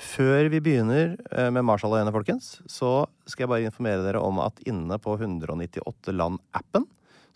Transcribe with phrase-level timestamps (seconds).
[0.00, 1.12] Før vi begynner
[1.52, 6.14] med Marshall alene, folkens, så skal jeg bare informere dere om at inne på 198
[6.16, 6.86] land-appen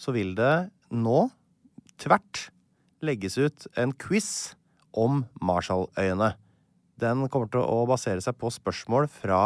[0.01, 1.27] så vil det nå
[2.01, 2.49] tvert
[3.05, 4.55] legges ut en quiz
[4.97, 6.33] om Marshalløyene.
[7.01, 9.43] Den kommer til å basere seg på spørsmål fra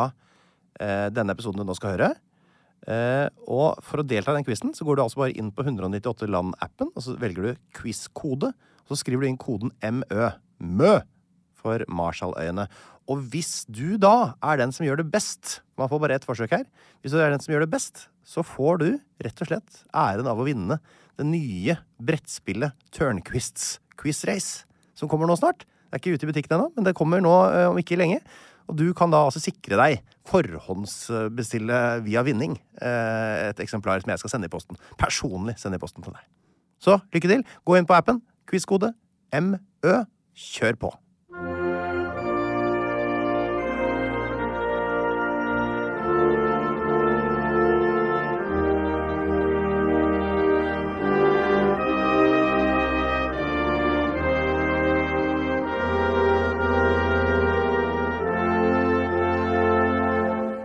[0.80, 2.10] eh, denne episoden du nå skal høre.
[2.88, 5.64] Eh, og for å delta i den quizen så går du altså bare inn på
[5.66, 8.52] 198 land-appen, og så velger du quiz-kode.
[8.86, 10.30] Og så skriver du inn koden MØ.
[10.62, 10.98] MØ
[11.58, 12.68] for Marshalløyene.
[13.08, 16.52] Og hvis du da er den som gjør det best Man får bare ett forsøk
[16.52, 16.64] her.
[17.00, 18.88] Hvis du er den som gjør det best, så får du
[19.22, 20.80] rett og slett æren av å vinne
[21.18, 24.66] det nye brettspillet Turnquists Quiz Race,
[24.98, 25.64] som kommer nå snart.
[25.88, 28.20] Det er ikke ute i butikken ennå, men det kommer nå øh, om ikke lenge.
[28.68, 34.20] Og du kan da altså sikre deg, forhåndsbestille via vinning, eh, et eksemplar som jeg
[34.20, 34.78] skal sende i posten.
[35.00, 36.28] Personlig sende i posten til deg.
[36.84, 37.44] Så lykke til.
[37.64, 38.20] Gå inn på appen.
[38.50, 38.92] Quizkode
[39.32, 40.02] MØ.
[40.38, 40.96] Kjør på.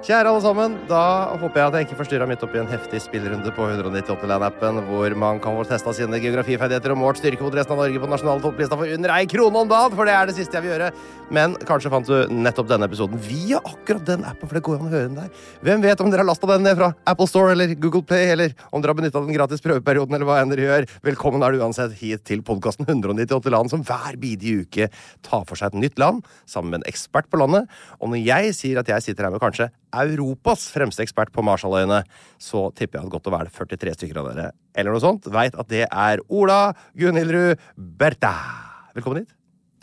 [0.04, 1.02] Kjære alle sammen, da
[1.40, 5.14] håper jeg at jeg ikke forstyrra midt oppi en heftig spillrunde på 198 Land-appen, hvor
[5.16, 8.12] man kan få testa sine geografiferdigheter og målt styrke mot resten av Norge på den
[8.12, 10.74] nasjonale topplista for under ei krone om dagen, for det er det siste jeg vil
[10.74, 10.90] gjøre.
[11.38, 14.90] Men kanskje fant du nettopp denne episoden via akkurat den appen, for det går an
[14.90, 15.30] å høre den der.
[15.64, 18.58] Hvem vet om dere har lasta den ned fra Apple Store eller Google Play, eller
[18.74, 20.90] om dere har benytta den gratis prøveperioden, eller hva enn dere gjør.
[21.08, 24.92] Velkommen er du uansett hit til podkasten 198 land, som hver bidige uke
[25.24, 27.72] tar for seg et nytt land, sammen med en ekspert på landet.
[28.04, 32.02] Og når jeg sier at jeg sitter her med kanskje Europas fremste ekspert på Marshalløyene,
[32.42, 35.54] så tipper jeg at godt og vel 43 stykker av dere eller noe sånt veit
[35.60, 38.34] at det er Ola Gunhildrud Bertha.
[38.98, 39.34] Velkommen hit.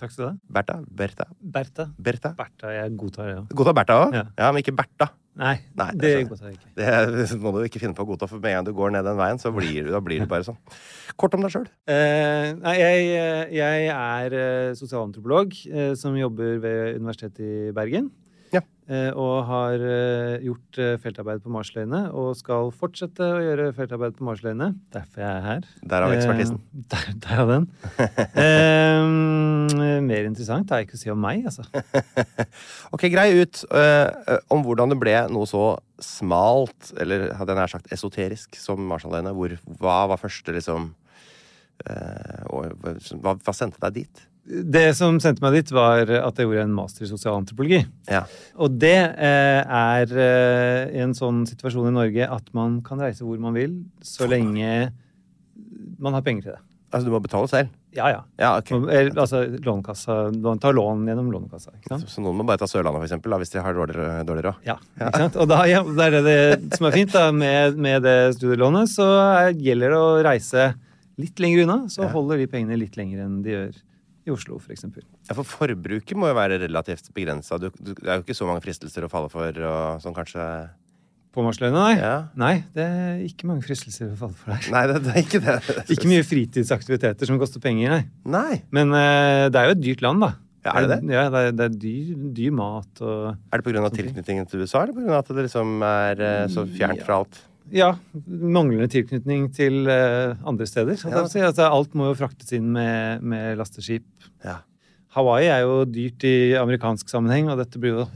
[0.00, 0.34] Takk skal du ha.
[0.56, 0.76] Bertha?
[0.88, 1.26] Bertha?
[1.38, 1.86] Bertha.
[2.00, 2.30] Bertha?
[2.38, 3.42] Bertha, jeg godtar det Ja.
[3.52, 4.14] Godtar Bertha òg?
[4.16, 4.24] Ja.
[4.38, 4.50] Ja.
[4.50, 5.10] men ikke Bertha.
[5.40, 6.70] Nei, Nei, det det godtar jeg ikke.
[6.74, 9.04] Det må du ikke finne på å godta, for med en gang du går ned
[9.06, 10.58] den veien, så blir du, da blir du bare sånn.
[11.20, 11.68] Kort om deg sjøl.
[11.86, 18.10] Eh, nei, jeg, eh, jeg er eh, sosialantropolog eh, som jobber ved Universitetet i Bergen.
[18.90, 24.16] Eh, og har eh, gjort eh, feltarbeid på Marsløyene og skal fortsette å gjøre feltarbeid
[24.18, 24.72] på Marsløyene.
[24.90, 25.68] Derfor jeg er her.
[25.92, 26.56] Derav ekspertisen.
[26.58, 27.68] Eh, der, derav den.
[28.42, 31.62] eh, mer interessant har jeg ikke å si om meg, altså.
[32.96, 35.64] Ok, grei ut øh, om hvordan det ble noe så
[36.02, 39.36] smalt, eller hadde jeg nær sagt esoterisk, som Marsløyene.
[39.78, 40.90] Hva var første, liksom
[41.86, 44.24] hva, hva sendte deg dit?
[44.46, 47.82] Det som sendte meg dit, var at jeg gjorde en master i sosialantropologi.
[48.10, 48.22] Ja.
[48.58, 53.38] Og det eh, er eh, en sånn situasjon i Norge at man kan reise hvor
[53.38, 54.90] man vil, så lenge
[56.00, 56.62] man har penger til det.
[56.90, 57.68] Altså, du må betale selv?
[57.94, 58.20] Ja, ja.
[58.40, 58.78] Ja, okay.
[58.90, 61.70] Eller, altså, lånekassa Man tar lån gjennom Lånekassa.
[61.76, 62.08] ikke sant?
[62.10, 64.64] Så noen må bare ta Sørlandet, for eksempel, da, hvis de har dårligere, dårlig råd.
[64.66, 65.38] Ja, ikke sant?
[65.42, 66.36] Og da, ja, det er det,
[66.74, 69.06] som er fint da, med, med det studielånet, så
[69.36, 70.66] er, gjelder det å reise
[71.20, 72.10] litt lenger unna, så Ja.
[72.16, 73.70] holder de pengene litt lenger enn de gjør
[74.30, 75.04] i Oslo, for eksempel.
[75.28, 77.58] Ja, for forbruket må jo være relativt begrensa.
[77.60, 77.72] Det
[78.06, 80.44] er jo ikke så mange fristelser å falle for og, sånn kanskje
[81.30, 81.96] På Marsløyene, nei.
[81.98, 82.14] Ja.
[82.34, 84.70] Nei, det er ikke mange fristelser å falle for der.
[84.74, 85.58] Nei, det, det er ikke det.
[85.94, 88.02] Ikke mye fritidsaktiviteter som koster penger, nei.
[88.34, 88.62] Nei.
[88.74, 90.32] Men uh, det er jo et dyrt land, da.
[90.60, 91.14] Ja, er det det?
[91.14, 93.92] Ja, det er, det er dyr, dyr mat og Er det pga.
[93.94, 95.22] tilknytningen til USA, eller pga.
[95.22, 97.40] at det liksom er uh, så fjernt fra alt?
[97.70, 97.92] Ja,
[98.26, 100.96] manglende tilknytning til eh, andre steder.
[101.06, 101.22] Ja.
[101.30, 101.38] Si.
[101.44, 104.06] Altså, alt må jo fraktes inn med, med lasteskip.
[104.44, 104.58] Ja.
[105.14, 108.08] Hawaii er jo dyrt i amerikansk sammenheng, og dette blir jo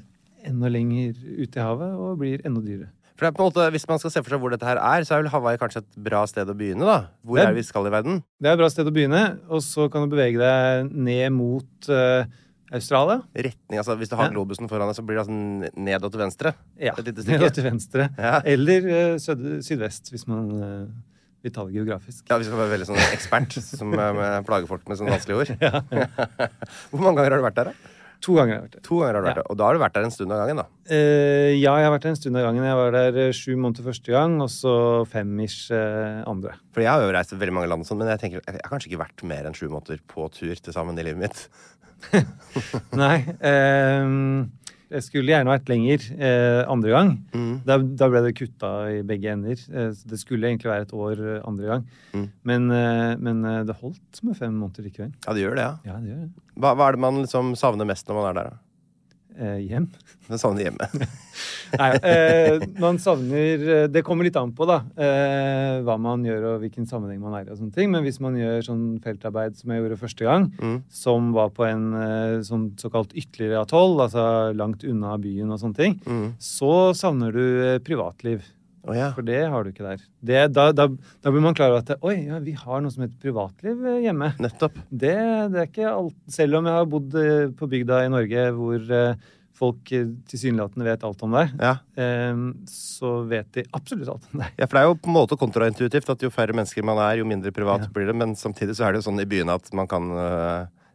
[0.47, 2.91] enda lenger ute i havet og blir enda dyrere.
[3.15, 4.79] For det er på en måte, Hvis man skal se for seg hvor dette her
[4.83, 6.83] er, så er vel Hawaii kanskje et bra sted å begynne?
[6.85, 6.97] da?
[7.23, 8.23] Hvor Det er- er vi skal i verden?
[8.43, 11.89] Det er et bra sted å begynne, og så kan du bevege deg ned mot
[11.95, 12.25] eh,
[12.75, 13.23] Australia.
[13.35, 14.35] Retning, altså Hvis du har Ja.
[14.35, 16.55] globusen foran deg, så blir det altså nedad til venstre?
[16.81, 18.11] Ja, ned og til venstre.
[18.19, 18.41] Ja.
[18.45, 20.87] Eller uh, syd sydvest, hvis man uh,
[21.45, 22.25] vil ta det geografisk.
[22.31, 25.51] Ja, Vi skal være veldig sånn ekspert som uh, plager folk med sånne vanskelige ord.
[26.91, 27.73] Hvor mange ganger har du vært der?
[27.73, 27.94] da?
[28.25, 28.85] To ganger har jeg vært der.
[28.87, 29.49] To ganger har du vært der.
[29.53, 30.67] Og da har du vært der en stund av gangen, da.
[30.95, 32.67] Eh, ja, jeg har vært der en stund av gangen.
[32.69, 34.75] Jeg var der eh, sju måneder første gang, og så
[35.13, 36.57] fem-ish eh, andre.
[36.73, 38.61] For jeg har jo reist til veldig mange land, og sånn, men jeg tenker, jeg
[38.63, 41.47] har kanskje ikke vært mer enn sju måneder på tur til sammen i livet mitt.
[43.03, 43.17] Nei.
[43.45, 44.51] ehm,
[44.93, 47.13] jeg skulle gjerne vært lenger eh, andre gang.
[47.35, 47.55] Mm.
[47.67, 49.61] Da, da ble det kutta i begge ender.
[49.73, 51.87] Eh, det skulle egentlig være et år eh, andre gang.
[52.13, 52.27] Mm.
[52.51, 55.15] Men, eh, men det holdt med fem måneder likevel.
[55.25, 55.75] Ja, det gjør det, ja.
[55.93, 56.45] Ja, det gjør det.
[56.55, 58.53] Hva, hva er det man liksom savner mest når man er der?
[58.53, 58.64] da?
[59.37, 59.89] Eh, hjem.
[60.29, 60.93] Man savner hjemmet.
[61.81, 64.77] Nei, eh, man savner eh, Det kommer litt an på, da.
[64.95, 67.51] Eh, hva man gjør og hvilken sammenheng man er i.
[67.51, 67.91] og sånne ting.
[67.91, 70.77] Men hvis man gjør sånn feltarbeid som jeg gjorde første gang, Mm.
[70.89, 75.77] som var på en eh, sånn såkalt ytterligere atoll, altså langt unna byen og sånne
[75.83, 76.35] ting, Mm.
[76.39, 78.43] så savner du privatliv.
[78.85, 79.07] Å ja.
[79.17, 80.01] For det har du ikke der.
[80.21, 80.85] Det, da, da,
[81.25, 84.03] da blir man klar over at oi, ja, vi har noe som heter privatliv eh,
[84.05, 84.29] hjemme.
[84.45, 84.77] Nettopp.
[84.91, 85.15] Det,
[85.55, 88.85] det er ikke alt Selv om jeg har bodd eh, på bygda i Norge hvor
[88.99, 89.25] eh,
[89.57, 89.89] folk
[90.29, 91.77] tilsynelatende vet alt om deg, Ja.
[92.67, 94.49] så vet de absolutt alt om deg.
[94.59, 97.21] ja, for det er jo på en måte kontraintuitivt at jo færre mennesker man er,
[97.21, 97.91] jo mindre privat Ja.
[97.95, 98.17] blir det.
[98.19, 100.11] Men samtidig så er det jo sånn i byen at man kan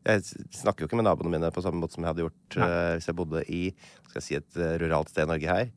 [0.10, 0.24] Jeg
[0.60, 2.70] snakker jo ikke med naboene mine på samme måte som jeg hadde gjort Nei.
[3.00, 3.64] hvis jeg bodde i
[4.10, 5.72] skal jeg si et ruralt sted i Norge her.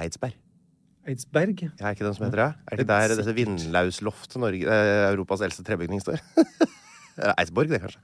[0.00, 0.34] Eidsberg.
[1.06, 1.62] Eidsberg.
[1.66, 2.48] Ja, er ikke den som heter det?
[2.66, 6.18] Er det ikke der dette Vindlausloftet, Norge, eh, Europas eldste trebygning, står?
[7.40, 8.00] Eidsborg, det, kanskje.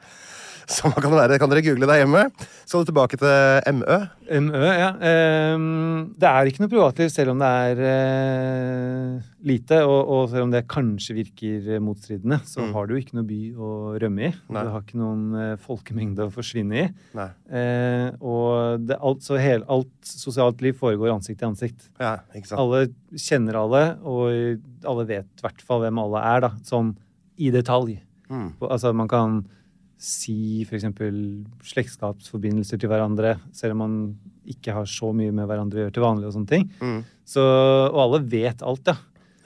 [0.78, 1.38] Samme kan det være.
[1.42, 2.22] Kan dere google der hjemme?
[2.64, 3.96] Skal du tilbake til MØ?
[4.32, 4.90] MØ, ja.
[5.04, 10.52] Ehm, det er ikke noe privatliv selv om det er eh, lite, og, selv om
[10.54, 12.72] det kanskje virker motstridende, så Mm.
[12.76, 13.70] har du ikke noe by å
[14.00, 14.32] rømme i.
[14.54, 14.62] Nei.
[14.64, 16.88] Du har ikke noen eh, folkemengde å forsvinne i.
[17.18, 17.28] Nei.
[17.50, 21.88] Eh, og det, alt, så hel, alt sosialt liv foregår ansikt til ansikt.
[22.00, 22.60] Ja, ikke sant?
[22.62, 22.86] Alle
[23.18, 26.94] kjenner alle, og alle vet i hvert fall hvem alle er, da, sånn
[27.42, 27.98] i detalj.
[28.30, 28.52] Mm.
[28.64, 29.42] Altså, man kan
[30.02, 30.88] si f.eks.
[31.72, 33.96] slektskapsforbindelser til hverandre, selv om man
[34.50, 36.28] ikke har så mye med hverandre å gjøre til vanlig.
[36.28, 36.68] Og sånne ting.
[36.82, 37.00] Mm.
[37.34, 37.42] Så,
[37.92, 38.96] og alle vet alt, ja.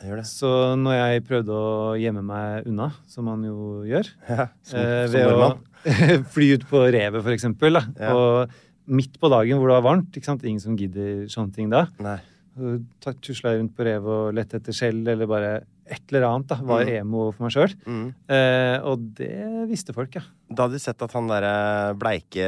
[0.06, 0.26] Gjør det.
[0.28, 0.50] Så
[0.80, 5.32] når jeg prøvde å gjemme meg unna, som man jo gjør Ja, som, eh, ved
[5.32, 5.50] å
[6.34, 8.12] fly ut på revet, for eksempel, da, Ja.
[8.16, 10.44] og midt på dagen hvor det var varmt, ikke sant?
[10.46, 12.18] ingen som gidder sånne ting da, Nei.
[13.24, 15.54] tusla rundt på revet og lette etter skjell, eller bare
[15.88, 16.92] et eller annet, da, var Mm.
[17.00, 17.74] emo for meg sjøl.
[17.86, 18.06] Mm.
[18.28, 20.22] Eh, og det visste folk, ja.
[20.50, 22.46] Da hadde de sett at han derre bleike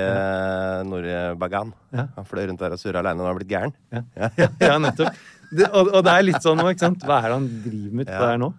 [0.89, 2.07] Norbagan Ja.
[2.17, 3.75] Han fløy rundt der og surra aleine og har blitt gæren.
[3.93, 4.03] Ja,
[4.39, 4.49] Ja.
[4.61, 5.15] ja nettopp.
[5.51, 7.05] Det, og, og det er litt sånn nå, ikke sant?
[7.09, 8.19] Hva er det han driver med Ja.
[8.27, 8.51] der nå?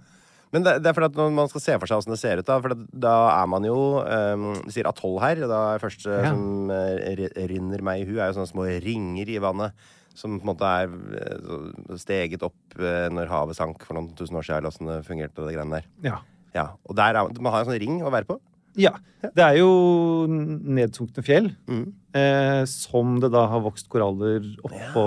[0.52, 2.40] Men det, det er fordi at når man skal se for seg åssen det ser
[2.42, 5.44] ut, da For da er man jo um, Vi sier atoll her.
[5.46, 6.32] Da er det første Ja.
[6.32, 9.74] som eh, rinner meg i hu, er jo sånne små ringer i vannet.
[10.20, 14.36] Som på en måte er eh, steget opp eh, når havet sank for noen tusen
[14.36, 14.60] år siden.
[14.60, 15.88] Eller åssen det fungerte, det greiene der.
[16.04, 16.18] Ja.
[16.56, 18.40] Ja, og der er, Man har en sånn ring å være på.
[18.80, 18.96] ja.
[19.20, 19.70] Det er jo
[20.32, 21.92] nedsunkne fjell, Mm.
[22.16, 25.04] eh, som det da har vokst koraller oppå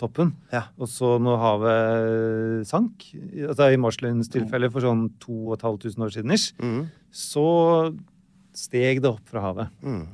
[0.00, 0.30] toppen.
[0.50, 0.62] Ja.
[0.80, 3.04] Og så når havet sank,
[3.48, 6.88] altså i Marslins tilfelle for sånn 2500 år siden, ish, Mm.
[7.12, 7.94] så
[8.56, 9.68] steg det opp fra havet.
[9.84, 10.06] Mm.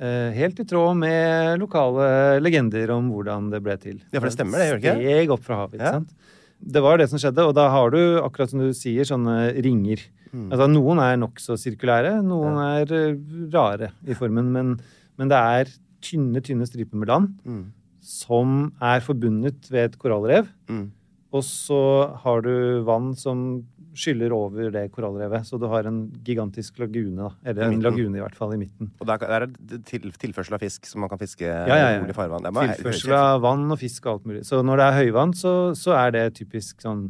[0.00, 3.98] Eh, helt i tråd med lokale legender om hvordan det ble til.
[4.12, 5.02] Ja, for det stemmer det, gjør det ikke?
[5.04, 5.90] Steg opp fra havet, Ja.
[5.98, 6.14] sant?
[6.62, 10.00] Det var det som skjedde, og da har du, akkurat som du sier, sånne ringer.
[10.32, 10.50] Mm.
[10.52, 13.16] Altså, noen er nokså sirkulære, noen er eh,
[13.52, 14.80] rare i formen, men,
[15.18, 17.64] men det er tynne, tynne striper med land Mm.
[18.00, 20.90] som er forbundet ved et korallrev, Mm.
[21.32, 23.64] og så har du vann som
[23.96, 27.30] skyller over det korallrevet, så du har en gigantisk lagune, da.
[27.50, 28.90] Eller en lagune i hvert fall, i midten.
[29.00, 31.88] Og der, der er det til, tilførsel av fisk som man kan fiske Ja, ja,
[31.96, 32.00] ja.
[32.04, 32.46] rolig farvann.
[32.76, 34.44] Tilførsel av vann og fisk og alt mulig.
[34.46, 37.08] Så når det er høyvann, så, så er det typisk sånn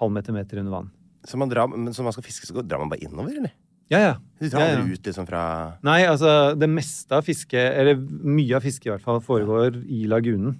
[0.00, 0.90] halvmeter meter under vann.
[1.24, 3.54] Så man, drar, men så man skal fiske, så drar man bare innover, eller?
[3.92, 4.12] Ja, ja.
[4.40, 4.84] Du drar Ja, ja.
[4.84, 5.40] ut liksom fra
[5.84, 10.04] Nei, altså det meste av fiske, eller mye av fisket i hvert fall, foregår i
[10.08, 10.58] lagunen.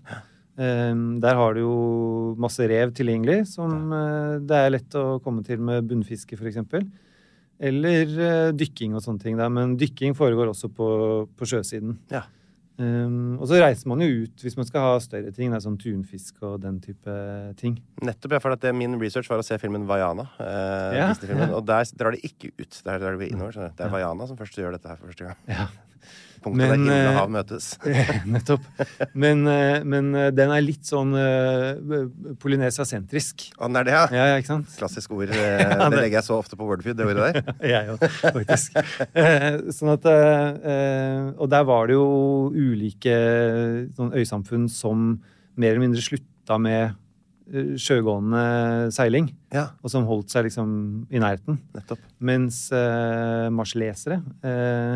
[0.58, 0.92] Eh,
[1.24, 1.74] der har du jo
[2.40, 6.62] masse rev tilgjengelig, som eh, det er lett å komme til med bunnfiske, f.eks.
[7.64, 9.36] Eller eh, dykking og sånne ting.
[9.38, 9.50] Der.
[9.52, 10.88] Men dykking foregår også på,
[11.38, 11.98] på sjøsiden.
[12.12, 12.24] Ja.
[12.74, 15.52] Um, og så reiser man jo ut hvis man skal ha større ting.
[15.52, 17.12] Det er sånn tunfisk og den type
[17.60, 17.76] ting.
[18.02, 20.24] Nettopp, ja, for at det, Min research var å se filmen Vaiana.
[20.42, 21.12] Eh, Ja.
[21.54, 22.80] Og der drar de ikke ut.
[22.82, 23.54] Der drar de innover.
[23.78, 23.92] Det er.
[23.94, 25.38] Vaiana som først gjør dette her for første gang.
[25.46, 25.68] Ja.
[26.44, 27.66] Punktet Men, der himmel eh, og hav møtes.
[28.34, 28.64] Nettopp.
[29.16, 33.46] Men, eh, men eh, den er litt sånn uh, Polynesia-sentrisk.
[33.56, 34.02] Og den er det, ja.
[34.12, 34.74] Ja, ja, ikke sant?
[34.76, 35.32] Klassisk ord.
[35.34, 37.54] Ja, det det- legger jeg så ofte på Wordfeed, det ordet der.
[37.74, 38.76] Jeg òg, faktisk.
[39.78, 42.04] Sånn at uh, Og der var det jo
[42.52, 43.16] ulike
[43.96, 45.14] sånn øysamfunn som
[45.56, 46.92] mer eller mindre slutta med
[47.80, 50.68] sjøgående seiling, Ja, og som holdt seg liksom
[51.12, 51.58] i nærheten.
[51.76, 52.00] nettopp.
[52.24, 54.94] Mens eh, marslesere eh,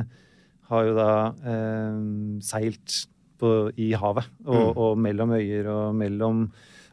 [0.68, 1.10] har jo da
[1.44, 2.00] eh,
[2.44, 3.06] seilt
[3.38, 4.76] på, i havet, og, Mm.
[4.82, 6.48] og mellom øyer og mellom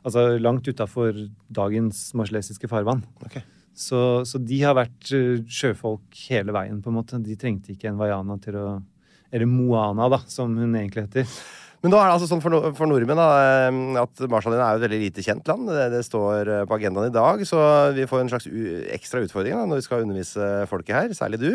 [0.06, 1.16] Altså langt utafor
[1.50, 3.00] dagens marselesiske farvann.
[3.26, 3.40] Ok.
[3.74, 7.18] Så, så de har vært eh, sjøfolk hele veien, på en måte.
[7.26, 8.68] De trengte ikke en Vaiana til å
[9.34, 11.26] Eller Moana, da, som hun egentlig heter.
[11.82, 13.26] Men nå er det altså sånn for, for nordmenn da,
[13.66, 15.74] eh, at Marshalløyene er jo et veldig lite kjent land.
[15.74, 17.66] Det, det står eh, på agendaen i dag, så
[17.98, 18.48] vi får en slags
[18.94, 21.50] ekstra utfordring da, når vi skal undervise folket her, særlig du.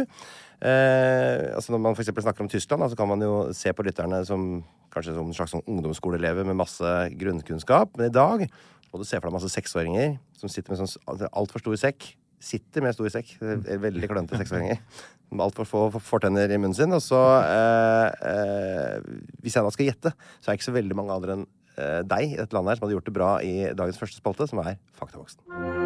[0.61, 3.85] Eh, altså Når man for eksempel snakker om Tyskland, så kan man jo se på
[3.87, 4.63] lytterne som
[4.93, 6.85] kanskje som en slags sånn ungdomsskoleelever med masse
[7.17, 7.95] grunnkunnskap.
[7.97, 8.45] Men i dag
[8.91, 12.11] må du se for deg masse seksåringer som sitter med sånn altfor stor sekk.
[12.41, 13.35] Sitter med stor sekk.
[13.41, 14.81] eh, Veldig klønete seksåringer.
[15.31, 16.91] Med altfor få fortenner i munnen sin.
[16.91, 18.97] Og så eh, eh,
[19.45, 21.45] Hvis jeg da skal gjette, så er det ikke så veldig mange andre enn
[21.79, 24.51] eh, deg i dette landet her som hadde gjort det bra i dagens første spalte,
[24.51, 25.80] som er Faktaboksen.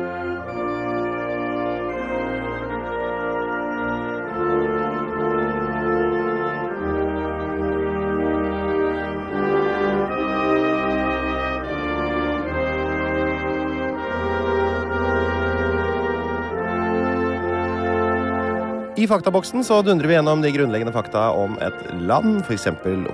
[19.05, 22.71] I Faktaboksen så dundrer vi gjennom de grunnleggende fakta om et land, f.eks.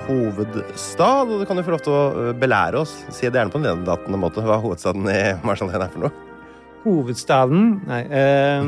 [0.07, 1.27] hovedstad.
[1.27, 3.67] Og du kan jo få lov til å belære oss, si det gjerne på en
[3.67, 6.13] nedlatende måte, hva hovedstaden i Marshalløyene er for noe.
[6.85, 8.63] Hovedstaden Nei eh,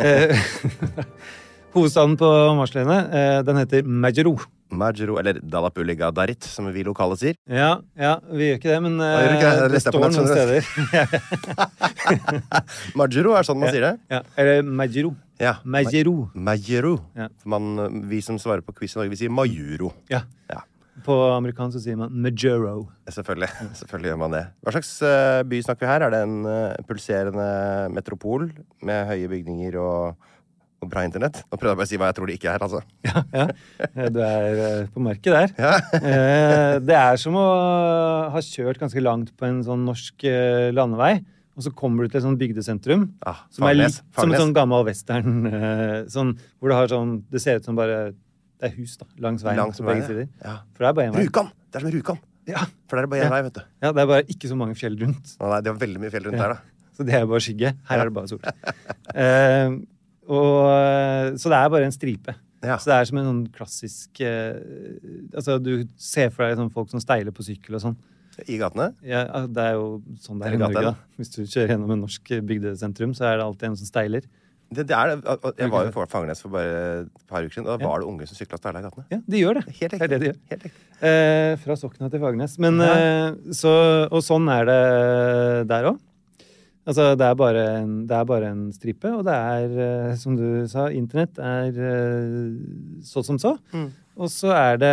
[0.08, 0.48] eh,
[1.74, 4.38] Hovedstaden på Marsløyene, eh, den heter Majero.
[4.74, 7.36] Majero, eller Dalapuliga Gadarit, som vi lokale sier.
[7.50, 9.58] Ja, ja, vi gjør ikke det, men eh, ikke det?
[9.58, 10.62] eh, det står noen steder.
[13.02, 13.94] Majero er sånn man sier det.
[14.16, 15.12] ja, eller Majero.
[15.42, 15.56] Ja.
[15.64, 16.28] Majero.
[16.34, 16.98] Majero.
[17.18, 17.28] Ja.
[17.44, 17.74] Man,
[18.10, 19.90] vi som svarer på quiz i Norge, vi sier Majuro.
[20.12, 20.22] Ja.
[20.50, 20.60] Ja.
[21.02, 22.84] På amerikansk sier man Majuro.
[23.10, 23.48] Selvfølgelig.
[23.80, 24.44] Selvfølgelig gjør man det.
[24.62, 26.04] Hva slags eh, by snakker vi her?
[26.06, 27.48] Er det en eh, pulserende
[27.96, 28.46] metropol
[28.86, 30.30] med høye bygninger og,
[30.78, 31.42] og bra internett?
[31.50, 32.84] Nå prøvde jeg bare å si hva jeg tror det ikke er, altså.
[33.10, 34.08] Ja, ja.
[34.14, 35.54] Du er eh, på merket der.
[35.58, 36.78] Ja.
[36.78, 37.48] Det er som å
[38.30, 40.28] ha kjørt ganske langt på en sånn norsk
[40.78, 41.16] landevei,
[41.56, 43.04] og så kommer du til et sånt bygdesentrum.
[43.26, 45.46] Ah, Som er litt som en sånn gammel western.
[45.46, 48.12] eh, Sånn, hvor det har sånn Det ser ut som bare
[48.60, 49.06] Det er hus, da.
[49.18, 50.28] Langs veien Langs på begge sider.
[50.44, 50.56] ja.
[50.74, 51.24] For det er bare én vei.
[51.26, 51.50] Rjukan!
[51.70, 52.18] Det er som Rjukan.
[52.46, 52.64] Ja.
[52.88, 53.30] For der er det bare én Ja.
[53.30, 53.60] vei, vet du.
[53.82, 55.36] ja, det er bare ikke så mange fjell rundt.
[55.40, 56.48] Å, nei, det var veldig mye fjell rundt Ja.
[56.48, 56.60] der, da.
[56.94, 57.70] Så det er bare skygge.
[57.88, 58.38] Her er det bare sol.
[59.14, 59.70] uh,
[60.30, 62.34] og, så det er bare en stripe.
[62.64, 62.78] Ja.
[62.80, 64.56] Så det er som en sånn klassisk uh,
[65.36, 67.96] Altså, du ser for deg sånn folk som steiler på sykkel og sånn.
[68.46, 68.92] I gatene.
[69.06, 70.96] Ja, det er jo sånn det er i Norge, gaten.
[70.96, 71.18] da.
[71.20, 74.26] Hvis du kjører gjennom en norsk bygdesentrum, så er det alltid en som steiler.
[74.74, 75.12] Det, det er.
[75.60, 78.08] Jeg var jo på Fagernes for bare et par uker siden, og da var det
[78.10, 79.04] unge som sykla og steila i gatene.
[79.12, 79.64] Ja, de gjør det.
[79.78, 80.40] Helt Det er det de gjør.
[80.54, 80.66] Helt.
[81.04, 82.56] Eh, fra Sokna til Fagernes.
[82.62, 83.74] Men, eh, så,
[84.08, 84.80] og sånn er det
[85.70, 86.02] der òg.
[86.84, 90.34] Altså, det er, bare en, det er bare en stripe, og det er, eh, som
[90.36, 92.50] du sa, internett er eh,
[93.08, 93.54] så som så.
[93.72, 93.86] Mm.
[94.20, 94.92] Og så er det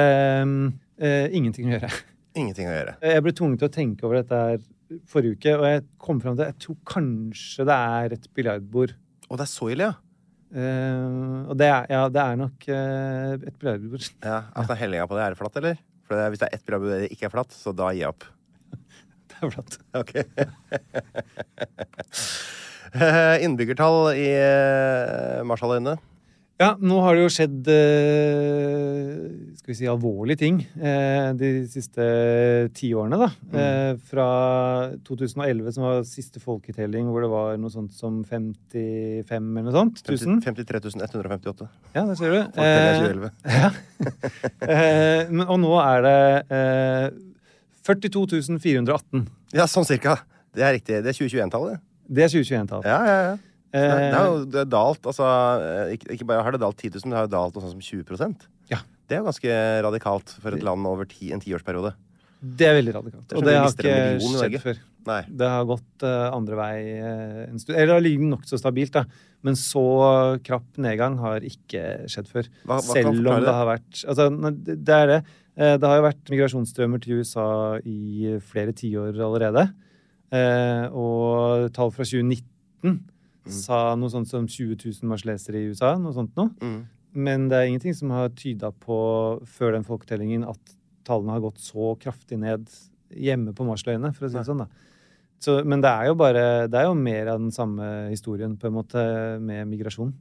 [1.04, 1.92] eh, ingenting å gjøre.
[2.38, 2.94] Ingenting å gjøre.
[3.04, 4.62] Jeg ble tvunget til å tenke over dette her
[5.12, 8.96] forrige uke, og jeg kom fram til at jeg tror kanskje det er et biljardbord.
[9.30, 9.98] Og det er så ille, ja.
[10.52, 14.08] Uh, og det er, ja, det er nok uh, et biljardbord.
[14.34, 15.80] ja altså, Hellinga på det, er det flatt, eller?
[16.08, 18.16] For det, hvis det er ett biljardbord det ikke er flatt, så da gir jeg
[18.16, 18.28] opp.
[19.32, 19.80] Det er flatt.
[20.00, 20.18] Ok.
[22.92, 24.26] Eh, Innbyggertall i
[25.48, 25.94] Marshalløyene.
[26.62, 29.22] Ja, nå har det jo skjedd eh,
[29.58, 32.06] skal vi si alvorlige ting eh, de siste
[32.78, 33.18] ti årene.
[33.18, 33.30] da.
[33.58, 34.28] Eh, fra
[35.08, 40.04] 2011, som var siste folketelling, hvor det var noe sånt som 55 eller noe sånt.
[40.06, 40.38] 1000.
[40.46, 41.70] 53 158.
[41.96, 42.40] Ja, der ser du.
[42.62, 43.74] Eh, ja.
[45.34, 46.18] men, og nå er det
[46.62, 47.06] eh,
[47.90, 49.26] 42 418.
[49.58, 50.20] Ja, sånn cirka.
[50.54, 51.02] Det er riktig.
[51.02, 51.82] Det er 2021-tallet.
[52.12, 52.86] Det er 2021-tall.
[52.86, 53.40] Ja, ja, ja.
[53.72, 55.28] Det er, det er Eh, jo det er dalt, altså
[55.64, 57.76] eh, ikke, ikke bare har det dalt 10 000, det har jo dalt noe sånt
[57.78, 58.80] som 20% Ja.
[59.08, 61.94] Det er jo ganske radikalt for et land over ti, en tiårsperiode.
[62.42, 63.26] Det er veldig radikalt.
[63.30, 64.78] Det er Og det har ikke skjedd før.
[65.06, 65.20] Nei.
[65.42, 67.76] Det har gått uh, andre vei uh, en stund.
[67.76, 69.04] Eller det har ligget nokså stabilt, da.
[69.46, 69.84] Men så
[70.46, 72.50] krapp nedgang har ikke skjedd før.
[72.66, 73.54] Hva- hva Selv om det det?
[73.58, 74.28] har vært Altså,
[74.66, 75.20] det er det.
[75.60, 77.48] Uh, Det har jo vært migrasjonsstrømmer til USA
[77.84, 79.68] i flere tiår allerede.
[80.96, 83.00] Og tall fra 2019
[83.50, 85.96] sa noe sånt som 20 000 marselesere i USA.
[85.98, 86.52] Noe sånt noe.
[86.62, 86.82] Mm.
[87.14, 88.98] Men det er ingenting som har tyda på,
[89.46, 90.76] før den folketellingen, at
[91.08, 92.70] tallene har gått så kraftig ned
[93.12, 94.62] hjemme på Marsløyene, for å si det sånn.
[94.64, 94.70] da.
[95.42, 98.70] Så, men det er jo bare Det er jo mer av den samme historien, på
[98.70, 99.02] en måte,
[99.42, 100.14] med migrasjon.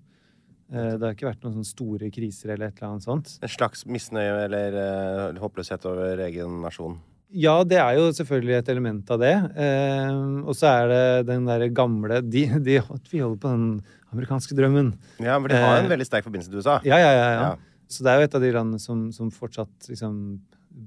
[0.72, 3.36] Eh, Det har ikke vært noen store kriser eller et eller annet sånt.
[3.42, 6.98] En slags misnøye eller eh, håpløshet over egen nasjon.
[7.30, 9.34] Ja, det er jo selvfølgelig et element av det.
[9.62, 13.66] Eh, og så er det den derre gamle de, de Vi holder på den
[14.10, 14.92] amerikanske drømmen.
[15.22, 16.80] Ja, for de har en Eh, veldig sterk forbindelse til USA.
[16.86, 17.28] Ja, ja, ja.
[17.38, 17.84] ja.
[17.90, 20.18] Så det er jo et av de landene som, som fortsatt liksom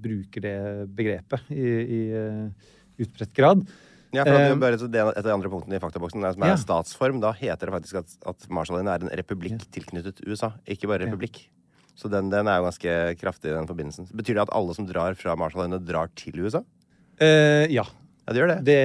[0.04, 0.58] bruker det
[0.96, 2.70] begrepet i, i uh,
[3.04, 3.66] utbredt grad.
[4.14, 6.24] Ja, for at Eh, det, bare, så det, et av de andre punktene i faktaboksen
[6.24, 10.22] er, som er statsform, da heter det faktisk at, at Marshalløyene er en republikk tilknyttet
[10.28, 11.46] USA, ikke bare republikk.
[11.96, 14.08] Så den, den er jo ganske kraftig, den forbindelsen.
[14.18, 16.64] Betyr det at alle som drar fra Marshalløyene, drar til USA?
[17.22, 17.86] Eh, ja,
[18.24, 18.58] Ja, det gjør det.
[18.64, 18.78] det,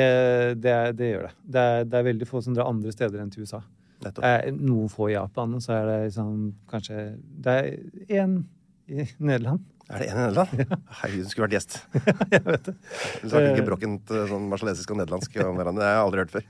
[0.65, 1.33] det, det gjør det.
[1.47, 3.61] Det er, det er veldig få som drar andre steder enn til USA.
[4.05, 6.33] Eh, noen få i Japan, og så er det liksom
[6.71, 7.05] kanskje
[7.43, 8.37] Det er én
[8.91, 9.63] i Nederland.
[9.89, 10.51] Er det en i Nederland?
[10.99, 11.77] Herregud, hun skulle vært gjest.
[12.35, 12.75] Jeg vet det.
[13.23, 15.81] Hun snakker ikke brokkent eh, sånn marsalesisk og nederlandsk om hverandre.
[15.81, 16.45] Det har jeg aldri hørt før.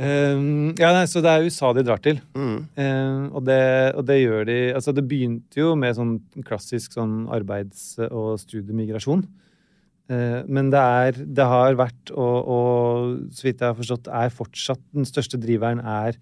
[0.00, 2.20] Um, ja, nei, så det er USA de drar til.
[2.32, 2.56] Mm.
[2.80, 3.60] Um, og, det,
[4.00, 6.16] og det gjør de Altså, det begynte jo med sånn
[6.48, 9.26] klassisk sånn arbeids- og studiemigrasjon.
[10.08, 14.32] Uh, men det er Det har vært, og, og så vidt jeg har forstått, er
[14.40, 16.16] fortsatt den største driveren er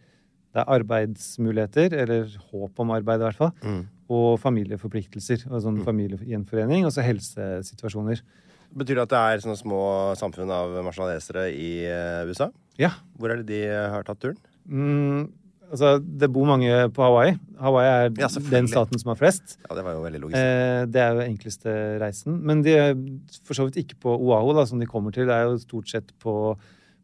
[0.52, 3.86] det er arbeidsmuligheter, eller håp om arbeid i hvert fall, Mm.
[4.12, 5.46] Og familieforpliktelser.
[5.50, 8.20] Og sånn familiegjenforening, og så helsesituasjoner.
[8.72, 9.80] Betyr det at det er sånne små
[10.16, 12.46] samfunn av marsalesere i eh, USA?
[12.80, 14.38] Ja, Hvor er det de eh, har tatt turen?
[14.64, 15.26] Mm,
[15.68, 17.34] altså, det bor mange på Hawaii.
[17.60, 19.58] Hawaii er Ja, den staten som har flest.
[19.68, 20.38] Ja, det var jo veldig logisk.
[20.40, 22.38] Eh, det er jo enkleste reisen.
[22.48, 22.94] Men de er
[23.44, 25.28] for så vidt ikke på Oahu, da, som de kommer til.
[25.28, 26.38] Det er jo stort sett på,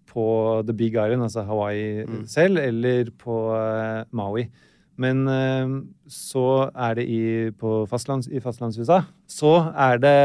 [0.08, 0.24] på
[0.64, 2.24] The Big Island, altså Hawaii Mm.
[2.32, 4.48] selv, eller på eh, Maui.
[4.98, 5.74] Men eh,
[6.10, 7.22] så er det i,
[7.90, 10.16] fastlands, i fastlands-USA så er det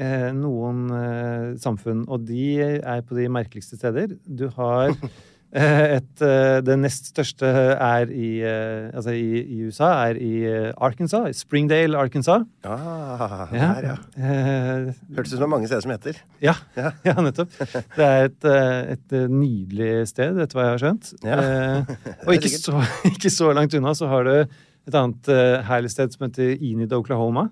[0.00, 2.46] eh, noen eh, samfunn, og de
[2.78, 4.16] er på de merkeligste steder.
[4.24, 4.94] Du har
[5.54, 10.72] et eh, Det nest største er i, eh, altså i, i USA, er i eh,
[10.82, 11.44] Arkansas.
[11.44, 12.42] Springdale, Arkansas.
[12.66, 13.68] Ah, Ja.
[13.78, 13.96] der, ja.
[14.18, 16.18] Eh, Hørtes ut som det er mange steder som heter.
[16.42, 16.90] ja, Ja.
[17.06, 17.54] ja, nettopp.
[17.94, 21.12] Det er et, eh, et eh, nydelig sted, etter hva jeg har skjønt.
[21.22, 21.38] Ja.
[21.38, 22.80] Eh, og ikke så,
[23.14, 26.92] ikke så langt unna så har du et annet eh, herlig sted som heter Enid,
[26.92, 27.46] Oklahoma.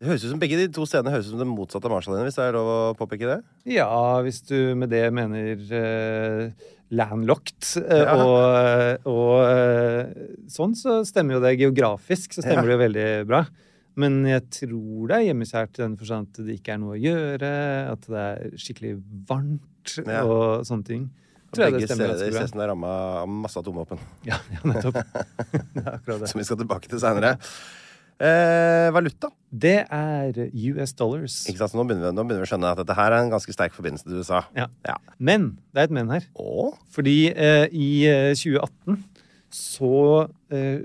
[0.00, 2.24] Det høres ut som Begge de to stedene høres ut som det motsatte av Marshallene,
[2.28, 3.40] hvis det er lov å påpeke det.
[3.68, 3.88] Ja,
[4.24, 8.14] hvis du med det mener eh, landlocked eh, Ja.
[8.18, 11.56] og, og eh, sånn, så stemmer jo det.
[11.60, 12.68] Geografisk så stemmer Ja.
[12.68, 13.44] det jo veldig bra.
[14.00, 17.00] Men jeg tror det er hjemmekjært i den forstand at det ikke er noe å
[17.00, 17.50] gjøre,
[17.90, 18.94] at det er skikkelig
[19.28, 20.22] varmt Ja.
[20.24, 21.10] og sånne ting.
[21.50, 22.90] Begge steder som det er ramma
[23.24, 23.98] av masse atomvåpen.
[24.28, 24.94] Ja, ja nettopp.
[25.74, 26.28] det er akkurat det.
[26.30, 27.36] Som vi skal tilbake til seinere.
[28.20, 29.30] Eh, valuta.
[29.48, 31.38] Det er US dollars.
[31.48, 31.72] Ikke sant?
[31.72, 33.54] Så nå begynner, vi, nå begynner vi å skjønne at dette her er en ganske
[33.54, 34.42] sterk forbindelse til USA.
[34.56, 34.66] Ja.
[34.86, 34.98] Ja.
[35.16, 36.26] Men det er et men her.
[36.36, 36.76] Åh?
[36.92, 39.00] Fordi eh, i eh, 2018
[39.56, 39.94] så
[40.52, 40.84] eh,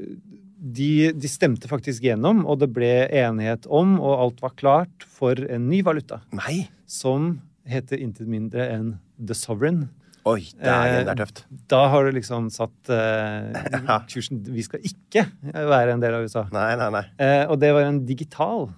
[0.55, 5.37] de, de stemte faktisk gjennom, og det ble enighet om, og alt var klart for
[5.37, 6.23] en ny valuta.
[6.33, 6.65] Nei!
[6.87, 7.35] Som
[7.67, 9.89] heter intet mindre enn The Sovereign.
[10.25, 11.43] Oi, det Eh, det er tøft.
[11.69, 13.53] Da har du liksom satt eh,
[14.11, 16.47] kursen Vi skal ikke være en del av USA.
[16.53, 17.03] Nei, nei, nei.
[17.21, 18.71] Eh, og det var en digital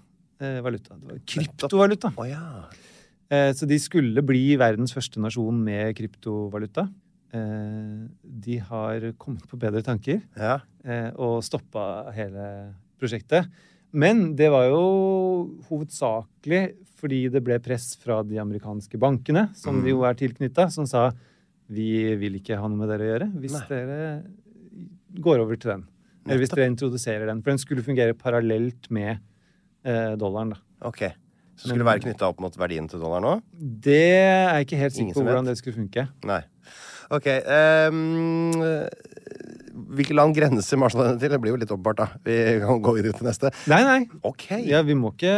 [0.43, 0.97] eh, valuta.
[0.99, 2.11] Det var kryptovaluta.
[2.19, 2.67] Oh, ja.
[3.31, 6.89] Eh, så de skulle bli verdens første nasjon med kryptovaluta.
[7.35, 10.59] Eh, de har kommet på bedre tanker ja.
[10.83, 12.49] eh, og stoppa hele
[12.99, 13.47] prosjektet.
[13.95, 14.83] Men det var jo
[15.69, 16.61] hovedsakelig
[16.97, 21.11] fordi det ble press fra de amerikanske bankene, som de jo er tilknytta, som sa
[21.67, 23.63] vi vil ikke ha noe med dere å gjøre hvis Nei.
[23.71, 23.99] dere
[25.23, 25.85] går over til den.
[26.27, 27.41] Eller hvis dere introduserer den.
[27.43, 29.15] For den skulle fungere parallelt med
[29.87, 30.53] eh, dollaren.
[30.55, 30.61] da.
[30.87, 31.07] Ok.
[31.57, 33.33] Så skulle det være knytta opp mot verdien til dollaren nå?
[33.87, 36.05] Det er jeg ikke helt sikker på hvordan det skulle funke.
[36.29, 36.41] Nei.
[37.17, 37.27] Ok.
[37.31, 38.51] ehm,
[39.97, 41.31] hvilke land grenser Marshalløyene til?
[41.33, 42.07] Det blir jo litt åpenbart, da.
[42.25, 43.51] Vi kan gå videre til neste.
[43.71, 43.99] Nei, nei.
[44.27, 44.47] Ok.
[44.67, 45.33] Ja, vi må ikke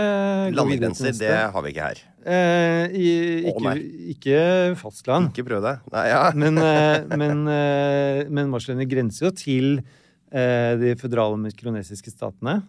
[0.56, 2.02] Landegrenser, det har vi ikke her.
[2.30, 3.12] Eh, i,
[3.52, 3.75] ikke,
[4.15, 4.41] ikke
[4.82, 5.30] fastland.
[5.32, 5.75] Ikke prøv det.
[5.93, 6.25] Nei, ja.
[6.41, 12.60] Men, eh, men, eh, men Marshalløyene grenser jo til eh, de føderale mikronesiske statene.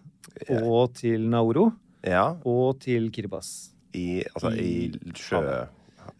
[0.61, 1.69] Og til Nauru.
[2.07, 2.31] ja.
[2.47, 3.71] Og til Kiribas.
[3.93, 5.41] i, altså, i sjø...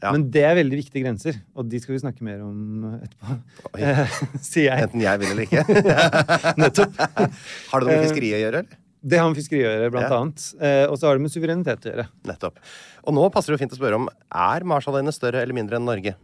[0.01, 0.11] Ja.
[0.15, 3.35] Men det er veldig viktige grenser, og de skal vi snakke mer om etterpå.
[3.77, 4.87] Eh, Sier jeg.
[4.87, 5.65] Enten jeg vil eller ikke.
[6.63, 6.95] Nettopp.
[6.97, 8.79] Har det noe med fiskeri å gjøre, eller?
[9.01, 10.17] Det har med fiskeri å gjøre, blant Ja.
[10.21, 10.47] annet.
[10.61, 12.07] Eh, og så har det med suverenitet å gjøre.
[12.29, 12.57] Nettopp.
[13.05, 15.85] Og nå passer det jo fint å spørre om er Marshalløyene større eller mindre enn
[15.89, 16.15] Norge.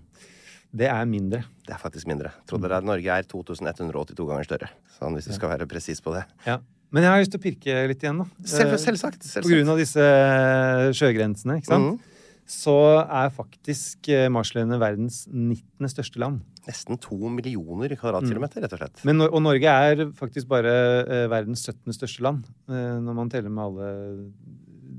[0.77, 1.43] Det er mindre.
[1.65, 2.33] Det er faktisk mindre.
[2.49, 4.69] Trodde dere at Norge er 2182 ganger større.
[4.97, 6.25] Sånn hvis du skal være presis på det.
[6.45, 6.57] Ja.
[6.93, 8.27] Men jeg har lyst til å pirke litt igjen, da.
[8.47, 9.47] Selv, selvsagt, selvsagt.
[9.47, 11.97] På grunn av disse eh, sjøgrensene, ikke sant.
[11.97, 12.13] Mhm.
[12.47, 15.89] Så er faktisk eh, Marshalløyene verdens 19.
[15.91, 16.39] største land.
[16.67, 19.03] Nesten to millioner kvadratkilometer, rett og slett.
[19.07, 20.71] Men, og Norge er faktisk bare
[21.03, 21.91] eh, verdens 17.
[21.95, 23.89] største land, eh, når man teller med alle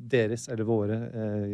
[0.08, 0.96] deres, eller våre,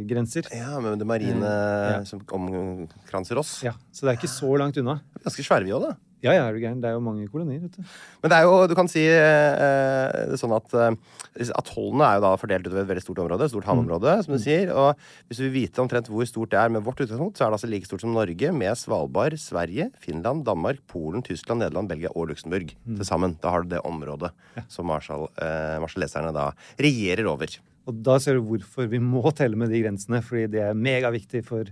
[0.07, 0.47] grenser.
[0.55, 1.97] Ja, med det marine ja.
[2.07, 3.57] som omkranser oss.
[3.67, 5.01] Ja, Så det er ikke så langt unna.
[5.25, 5.97] Ganske svære vi òg, da.
[6.25, 6.81] Ja, ja, er du gæren.
[6.81, 7.83] Det er jo mange kolonier, vet du.
[8.23, 12.25] Men det er jo, du kan si eh, er sånn at eh, atollene er jo
[12.25, 13.49] da fordelt utover et veldig stort område.
[13.53, 14.73] Stort havområde, som du sier.
[14.73, 14.97] Og
[15.29, 17.59] hvis du vil vite omtrent hvor stort det er med vårt utgangspunkt, så er det
[17.59, 22.31] altså like stort som Norge med Svalbard, Sverige, Finland, Danmark, Polen, Tyskland, Nederland, Belgia og
[22.33, 23.37] Luxembourg til sammen.
[23.45, 24.33] Da har du det området
[24.73, 27.53] som Marshall, eh, Marshalleserne da regjerer over.
[27.85, 31.45] Og da ser du hvorfor vi må telle med de grensene, fordi det er megaviktig
[31.45, 31.69] for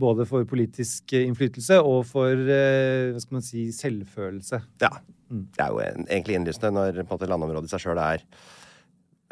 [0.00, 4.60] både for politisk innflytelse og for eh, hva skal man si, selvfølelse.
[4.82, 4.92] Ja.
[5.34, 8.22] Det er jo egentlig innlysende når på en måte, landområdet i seg sjøl er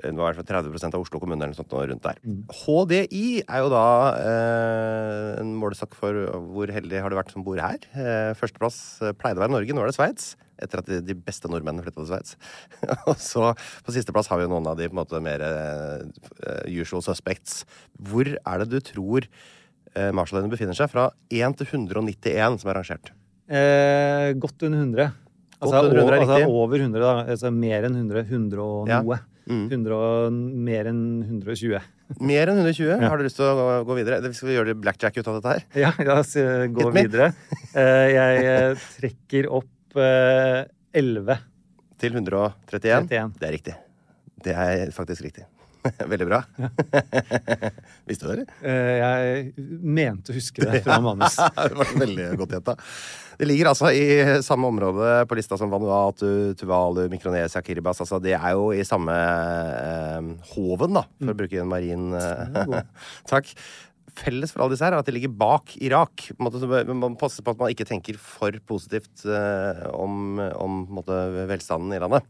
[0.01, 2.19] det var i hvert fall 30 av Oslo kommune eller noe sånt rundt der.
[2.63, 3.87] HDI er jo da
[4.19, 6.17] eh, en målestokk for
[6.55, 7.79] hvor heldig har du vært som bor her.
[7.93, 10.33] Eh, førsteplass eh, pleide å være Norge, nå er det Sveits.
[10.63, 12.37] Etter at de, de beste nordmennene flytta til Sveits.
[13.11, 13.53] Og så
[13.87, 17.63] på sisteplass har vi jo noen av de på en måte mer eh, usual suspects.
[18.01, 19.29] Hvor er det du tror
[19.97, 20.91] eh, Marshalløyene befinner seg?
[20.93, 23.13] Fra 1 til 191 som er rangert.
[23.53, 25.11] Eh, godt under 100.
[25.63, 27.13] Altså, Godt under 100 er over, altså over 100, da.
[27.33, 28.25] Altså mer enn 100.
[28.31, 29.03] 100 og Ja.
[29.03, 29.19] noe.
[29.51, 29.67] Mm.
[29.71, 31.81] 100 og mer enn 120.
[32.21, 33.01] Mer enn 120?
[33.09, 34.19] Har du lyst til å gå, videre?
[34.37, 35.63] Skal vi gjøre det blackjack ut av dette her?
[35.81, 37.31] Ja, la oss eh, gå videre.
[37.73, 41.39] Eh, jeg eh, trekker opp eh, 11.
[42.03, 43.09] Til 131?
[43.09, 43.33] 31.
[43.41, 43.75] Det er riktig.
[44.43, 45.47] Det er faktisk riktig.
[46.13, 46.41] Veldig bra.
[48.09, 48.47] Visste du det.
[48.63, 51.37] Eh, jeg mente å huske det fra manus.
[51.37, 52.77] det var veldig godt gjetta.
[53.41, 58.03] Det ligger altså i samme område på lista som Vanuatu, Tuvalu, Mikronesia, Kiribas.
[58.05, 62.79] Altså det er jo i samme eh, hoven, da, for å bruke en marin eh,
[63.31, 63.51] Takk.
[64.13, 66.29] Felles for alle disse her er at de ligger bak Irak.
[66.43, 66.61] Måte,
[66.93, 71.17] man passer på at man ikke tenker for positivt eh, om, om måte,
[71.49, 72.29] velstanden i landet.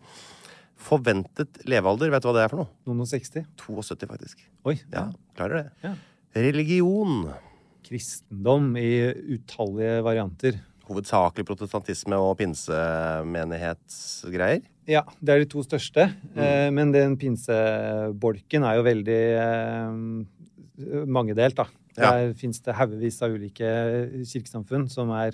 [0.82, 2.70] Forventet levealder, vet du hva det er for noe?
[2.88, 3.44] Noen og 60.
[3.60, 4.36] 72, faktisk.
[4.68, 4.76] Oi.
[4.92, 5.02] Ja,
[5.38, 5.66] klarer det.
[5.84, 5.92] Ja.
[6.34, 7.14] Religion.
[7.86, 8.92] Kristendom i
[9.36, 10.52] utallige varianter.
[10.88, 14.62] Hovedsakelig protestantisme og pinsemenighetsgreier.
[14.90, 16.02] Ja, det er de to største.
[16.32, 16.38] Mm.
[16.42, 19.90] Eh, men den pinsebolken er jo veldig eh,
[21.06, 21.66] mangedelt, da.
[21.92, 22.08] Ja.
[22.08, 23.68] Der fins det haugevis av ulike
[24.24, 25.32] kirkesamfunn som er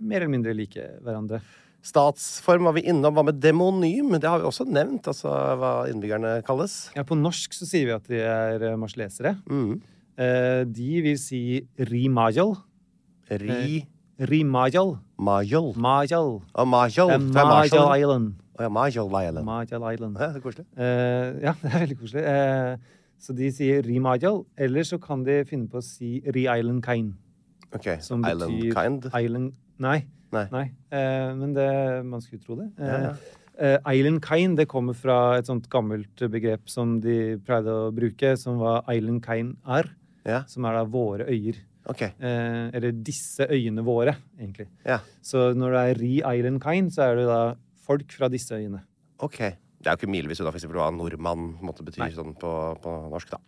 [0.00, 1.38] mer eller mindre like hverandre.
[1.82, 3.14] Statsform var vi innom.
[3.16, 4.12] Hva med demonym?
[4.20, 6.90] Det har vi også nevnt, altså hva innbyggerne kalles.
[6.96, 9.36] Ja, på norsk så sier vi at de er eh, marselesere.
[9.48, 9.78] Mm.
[10.20, 11.42] Eh, de vil si
[11.90, 12.54] rimajal.
[13.30, 13.80] Ri...
[14.20, 14.98] Rimajal.
[15.16, 15.72] Majol.
[15.80, 16.42] Majal.
[16.68, 17.08] Majol.
[17.08, 18.34] Det er fra Majal Island.
[18.58, 19.44] Oh, ja, Majol Island.
[19.46, 20.16] Majal Island.
[20.20, 20.66] Ja, det er koselig.
[20.76, 22.24] Eh, ja, det er veldig koselig.
[22.28, 27.14] Eh, så de sier Rimajal, eller så kan de finne på å si Ri-Island Kain.
[27.72, 27.96] Okay.
[28.04, 29.08] Som Island betyr kind.
[29.16, 30.02] Island Nei.
[30.52, 30.64] Nei.
[30.94, 31.68] Eh, men det,
[32.06, 32.68] man skulle tro det.
[32.78, 33.14] Eh, Ja, ja.
[33.58, 38.36] eh, island Kain det kommer fra et sånt gammelt begrep som de pleide å bruke,
[38.38, 39.90] som var Island Kain Ar,
[40.26, 41.56] Ja, som er da våre øyer.
[41.90, 42.12] Okay.
[42.20, 44.68] Eh, eller disse øyene våre, egentlig.
[44.86, 47.54] Ja, Så når det er Ri Island Kain, så er det da
[47.86, 48.82] folk fra disse øyene.
[49.18, 49.38] ok.
[49.80, 52.50] Det er jo ikke milevis unna for eksempel hva nordmann måtte bety sånn på,
[52.84, 53.38] på norsk, da.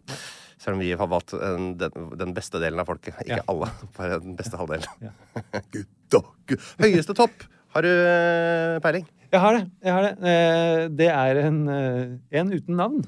[0.63, 1.73] Selv om vi har valgt den,
[2.21, 3.17] den beste delen av folket.
[3.25, 3.47] Ikke Ja.
[3.51, 4.87] alle, bare den beste halvdelen.
[5.03, 5.11] Ja.
[5.75, 6.55] Gutt og.
[6.79, 7.49] Høyeste topp!
[7.73, 9.07] Har du eh, peiling?
[9.33, 9.63] Jeg har det.
[9.83, 13.03] jeg har Det eh, Det er en, eh, en uten navn.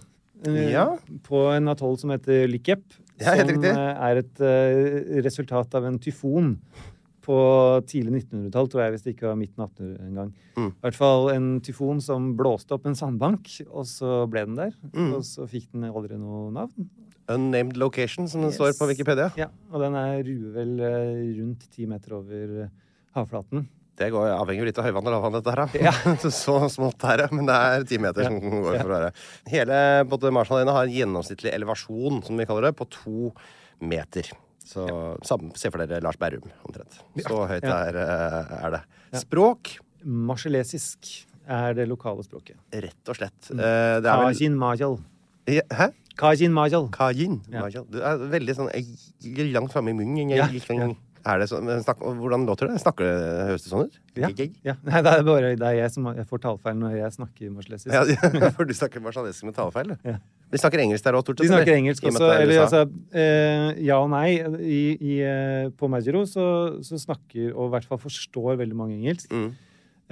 [0.45, 0.87] Ja.
[1.25, 2.83] På en atoll som heter Likep.
[3.23, 4.41] Ja, helt som er et
[5.25, 6.57] resultat av en tyfon
[7.25, 7.37] på
[7.89, 10.33] tidlig 1900-tall, tror jeg, hvis det ikke var midten av 1800 en gang.
[10.59, 10.67] Mm.
[10.69, 14.75] I hvert fall en tyfon som blåste opp en sandbank, og så ble den der.
[14.93, 15.15] Mm.
[15.17, 16.91] Og så fikk den aldri noe navn.
[17.29, 18.57] Unnamed location, som det Yes.
[18.59, 19.31] står på Wikipedia.
[19.37, 22.69] Ja, Og den er ruer vel eh, rundt ti meter over eh,
[23.17, 23.67] havflaten.
[23.97, 25.61] Det går avhenger jo litt av høyvann og lavvann, dette her.
[25.65, 25.79] da.
[25.79, 25.93] Ja.
[26.31, 29.13] Så smått er det, men det er ti meter som går for å være.
[29.53, 29.77] Hele
[30.11, 33.31] både Marshalløyene har en gjennomsnittlig elevasjon, som vi kaller det, på to
[33.81, 34.33] meter.
[34.65, 34.85] Så
[35.25, 36.99] sam- se for dere Lars Berrum, omtrent.
[37.23, 37.85] Så høyt Ja.
[37.87, 38.83] er, eh, er det.
[39.21, 42.57] Språk, Marselesisk er det lokale språket.
[42.73, 43.51] rett og slett.
[43.51, 43.57] Mm.
[44.03, 44.99] Det er vel Majal.
[45.47, 45.93] Hæ?
[46.21, 46.89] Kajin Majal.
[46.95, 47.41] Kajin.
[47.51, 47.87] Majal.
[47.91, 48.71] Du er veldig sånn
[49.55, 50.31] langt framme i munnen.
[50.35, 52.77] Ja, sånn- Er det sånn, men snakk, hvordan låter det?
[52.83, 53.95] Snakker det, Høres det sånn ut?
[54.15, 54.29] Ja.
[54.63, 54.75] ja.
[54.85, 57.95] Nei, det er bare det er jeg som jeg får talefeil når jeg snakker marsalesisk.
[57.95, 59.97] Ja, ja, for du snakker marsjalesisk med talefeil, du.
[60.05, 60.19] Ja.
[60.53, 61.41] De snakker engelsk der òg, Tord?
[61.41, 62.29] De snakker engelsk og med også.
[62.29, 62.83] er Eller altså
[63.17, 64.29] eh, Ja og nei.
[64.61, 66.45] I, i, eh, på Majiro så,
[66.85, 69.33] så snakker, og i hvert fall forstår veldig mange engelsk.
[69.33, 69.49] Mm.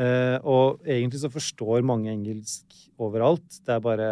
[0.00, 2.64] Eh, og egentlig så forstår mange engelsk
[2.96, 3.60] overalt.
[3.60, 4.08] Det er bare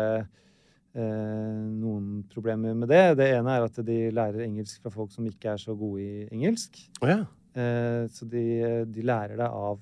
[0.94, 3.02] noen problemer med det.
[3.20, 6.24] Det ene er at de lærer engelsk fra folk som ikke er så gode i
[6.34, 6.80] engelsk.
[7.02, 7.20] Oh, ja.
[7.54, 8.44] Eh, så de,
[8.90, 9.78] de lærer det av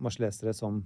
[0.00, 0.80] marsjlesere som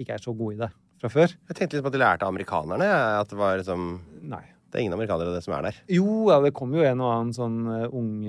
[0.00, 0.70] ikke er så gode i det
[1.02, 1.36] fra før.
[1.50, 2.88] Jeg tenkte på at de lærte amerikanerne.
[3.20, 4.42] At det var liksom Nei.
[4.74, 5.76] Det er ingen amerikanere det som er der.
[5.94, 8.24] Jo, ja, det kommer jo en og annen sånn uh, ung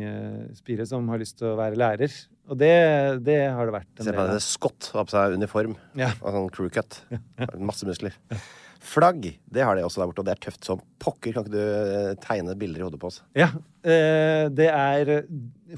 [0.54, 2.14] spire som har lyst til å være lærer.
[2.54, 2.70] Og det,
[3.26, 4.44] det har det vært en Se på det, det av.
[4.46, 6.12] Scott har på seg uniform Ja.
[6.22, 7.00] og sånn crew cut.
[7.72, 8.14] Masse muskler.
[8.86, 11.34] Flagg, det har de også der borte, og det er tøft som pokker.
[11.34, 13.22] Kan ikke du eh, tegne bilder i hodet på oss?
[13.38, 13.50] Ja.
[13.84, 15.16] eh, det er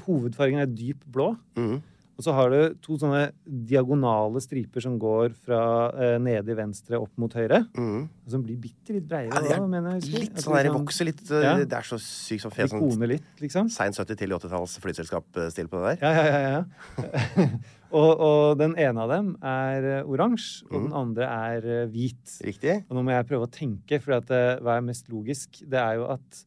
[0.04, 1.32] Hovedfargen er dyp blå.
[1.58, 1.78] Mhm.
[2.18, 5.60] Og så har du to sånne diagonale striper som går fra
[5.94, 7.60] eh, nede i venstre opp mot høyre.
[7.78, 8.08] Mm.
[8.26, 9.30] Som blir bitte litt breiere.
[9.46, 10.24] Ja, er da, mener jeg.
[10.24, 11.52] Litt sånn der, det vokser litt Ja.
[11.62, 13.70] Det er så sykt som fet sånn koner litt, liksom.
[13.70, 16.02] sein 70- til 80-talls flyselskap-stil på det der.
[16.02, 16.50] Ja, ja, ja.
[16.58, 17.46] ja.
[18.00, 20.88] og, og den ene av dem er eh, oransje, og Mm.
[20.88, 22.34] den andre er eh, hvit.
[22.50, 22.76] Riktig?
[22.90, 25.62] Og nå må jeg prøve å tenke, for at, eh, hva er mest logisk?
[25.62, 26.42] Det er jo at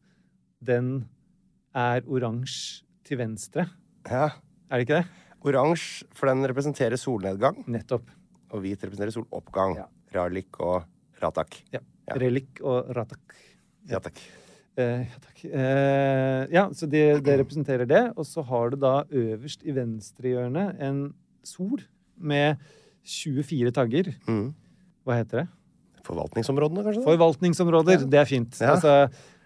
[0.68, 0.92] den
[1.72, 3.70] er oransje til venstre.
[4.04, 4.28] Ja.
[4.68, 5.08] Er det ikke det?
[5.48, 8.10] Oransje, for den representerer solnedgang, Nettopp.
[8.52, 9.76] og hvit representerer soloppgang.
[9.80, 9.88] Ja.
[10.14, 10.84] Ralik og
[11.22, 11.62] ratak.
[11.72, 11.80] Ja.
[12.08, 12.16] Ja.
[12.18, 13.34] Relik og ratak.
[13.90, 14.18] Ja takk.
[14.78, 15.40] Eh, ja, takk.
[15.44, 18.02] Eh, ja, så det, det representerer det.
[18.16, 21.02] Og så har du da øverst i venstre hjørne en
[21.46, 21.82] sol
[22.16, 22.60] med
[23.04, 24.12] 24 tagger.
[24.28, 24.52] Mm.
[25.06, 25.48] Hva heter det?
[26.06, 27.04] Forvaltningsområdene, kanskje?
[27.06, 28.06] Forvaltningsområder.
[28.10, 28.58] Det er fint.
[28.58, 28.74] Ja.
[28.74, 28.94] Altså,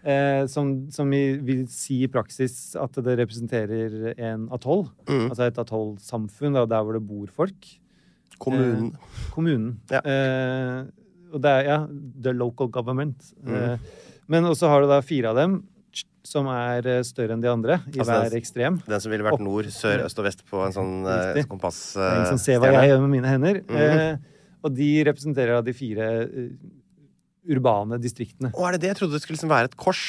[0.07, 4.87] eh, som, som vi vil si i praksis at det representerer en atoll.
[5.09, 5.27] Mm.
[5.29, 7.71] Altså et atollsamfunn, der hvor det bor folk.
[8.42, 8.92] Kommunen.
[8.92, 9.71] Eh, kommunen.
[9.92, 10.03] Ja.
[10.03, 10.83] Eh,
[11.35, 11.79] og det er ja,
[12.23, 13.33] the local government.
[13.42, 13.57] Mm.
[13.57, 15.61] Eh, men også har du da fire av dem
[16.27, 18.81] som er eh, større enn de andre i Altså, hver ekstrem.
[18.87, 21.81] Den som ville vært nord, sør, øst og vest på en sånn eh, kompass...
[21.99, 23.61] Eh, en som ser hva jeg gjør med mine hender.
[23.69, 23.77] Mm.
[23.83, 24.35] eh,
[24.66, 26.09] og de representerer da de fire
[27.50, 28.52] urbane distriktene.
[28.54, 28.90] Og er det det?
[28.94, 30.02] Jeg trodde det skulle liksom være et kors.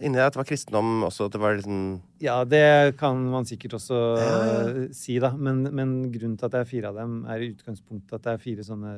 [0.00, 1.26] Inni deg at det var kristendom også.
[1.28, 1.80] At det var liksom
[2.24, 4.84] Ja, det kan man sikkert også Ja, ja.
[4.96, 5.34] si, da.
[5.36, 8.32] Men, men grunnen til at det er fire av dem, er i utgangspunktet at det
[8.32, 8.94] er fire sånne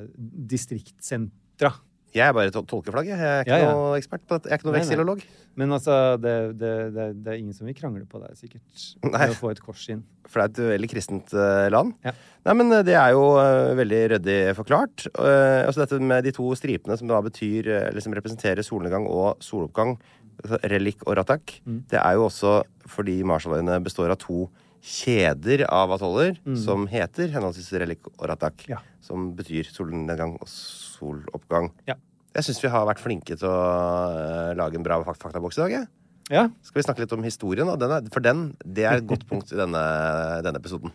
[0.53, 1.73] distriktssentra.
[2.13, 2.69] Jeg er bare tolkeflagget.
[2.69, 3.19] tolkeflagg, jeg.
[3.21, 3.73] Er ikke Ja, ja.
[3.73, 4.49] noe ekspert på dette.
[4.51, 4.87] Jeg er ikke noe Nei, nei.
[4.89, 5.23] veksilolog.
[5.57, 8.85] Men altså, det, det, det, det er ingen som vil krangle på deg, sikkert.
[9.05, 9.13] Nei.
[9.27, 10.03] Med å få et kors inn.
[10.29, 11.95] For det er et veldig kristent eh, land.
[12.05, 12.13] Ja.
[12.49, 15.07] Nei, men eh, det er jo eh, veldig ryddig forklart.
[15.19, 19.41] Uh, altså dette med de to stripene som da betyr Eller som representerer solnedgang og
[19.45, 19.97] soloppgang,
[20.43, 21.83] altså relik og ratak, Mm.
[21.93, 24.49] det er jo også fordi Marshalløyene består av to
[24.83, 28.65] kjeder av atoller som heter henholdsvis relik og ratak.
[28.67, 28.73] Mm.
[28.75, 28.81] Ja.
[29.03, 31.71] Som betyr solnedgang og soloppgang.
[31.89, 31.97] Ja.
[32.33, 35.63] Jeg syns vi har vært flinke til å uh, lage en bra fak- faktaboks i
[35.67, 35.75] dag.
[35.77, 35.89] jeg.
[36.33, 37.69] Ja, Skal vi snakke litt om historien?
[37.77, 39.83] Den er, for den, det er et godt punkt i denne,
[40.47, 40.95] denne episoden.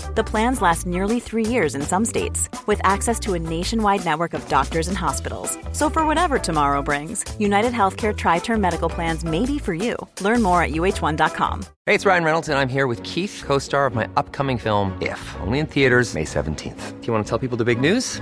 [0.13, 4.33] The plans last nearly three years in some states, with access to a nationwide network
[4.33, 5.57] of doctors and hospitals.
[5.71, 9.95] So, for whatever tomorrow brings, United Healthcare Tri Term Medical Plans may be for you.
[10.19, 11.63] Learn more at uh1.com.
[11.85, 14.97] Hey, it's Ryan Reynolds, and I'm here with Keith, co star of my upcoming film,
[15.01, 16.99] If, only in theaters, May 17th.
[16.99, 18.21] Do you want to tell people the big news?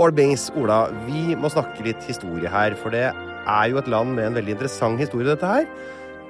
[0.00, 4.14] All Bings, Ola, vi må snakke litt historie her, for det er jo et land
[4.16, 5.66] med en veldig interessant historie, dette her.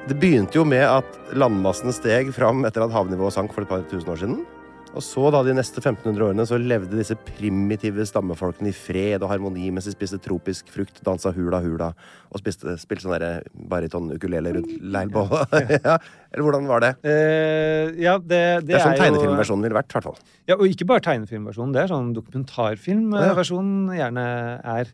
[0.09, 3.85] Det begynte jo med at landmassen steg fram etter at havnivået sank for et par
[3.91, 4.41] tusen år siden.
[4.93, 9.31] Og så, da de neste 1500 årene, så levde disse primitive stammefolkene i fred og
[9.33, 11.89] harmoni mens de spiste tropisk frukt, dansa hula hula
[12.29, 13.31] og spiste, spilte sånn derre
[13.73, 15.55] bariton-ukulele rundt leirbålet.
[15.87, 15.97] ja.
[16.33, 16.91] Eller hvordan var det?
[17.09, 20.21] Eh, ja, det, det, Det er sånn jo- tegnefilmversjonen ville vært, i hvert fall.
[20.51, 21.73] Ja, og ikke bare tegnefilmversjonen.
[21.77, 24.27] Det er sånn dokumentarfilmversjonen gjerne
[24.77, 24.93] er.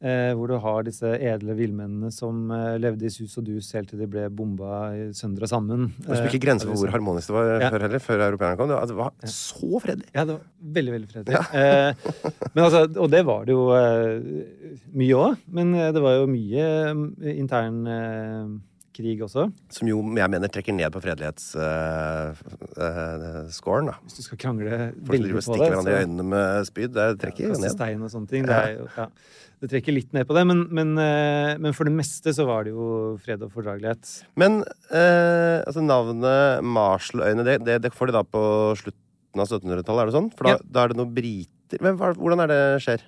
[0.00, 3.90] Eh, hvor du har disse edle villmennene som eh, levde i sus og dus helt
[3.92, 5.12] til de ble bomba og
[5.44, 5.90] sammen.
[5.98, 7.68] Det var ikke grenser for hvor harmonisk det var Ja.
[7.74, 8.70] før heller, før europeerne kom.
[8.72, 10.08] Det var, så fredelig.
[10.16, 10.44] Ja, det var
[10.78, 11.36] veldig, veldig fredelig.
[11.52, 11.92] Eh,
[12.54, 14.24] men altså, og det var det jo eh,
[14.96, 15.36] mye òg.
[15.52, 16.96] Men eh, det var jo mye eh,
[17.36, 18.48] intern eh,
[18.96, 19.50] krig også.
[19.76, 23.96] Som jo jeg mener trekker ned på fredelighetsscoren, da.
[24.06, 25.04] Hvis du skal krangle veldig på det.
[25.06, 26.90] Folk driver og stikker hverandre i øynene med spyd.
[26.96, 27.72] Det trekker jo kaste ned.
[27.76, 28.42] stein og sånne ting.
[28.48, 29.06] Det, er jo, ja,
[29.60, 32.64] det trekker litt ned på det, men, men, eh, men for det meste så var
[32.64, 34.12] det jo fred og fordragelighet.
[34.40, 38.42] Men eh, altså navnet Marshalløyene, det, det, det får de da på
[38.80, 40.30] slutten av 1700-tallet, er det sånn?
[40.36, 40.64] For da, Ja.
[40.64, 43.04] da er det noen briter Men hvordan er det skjer?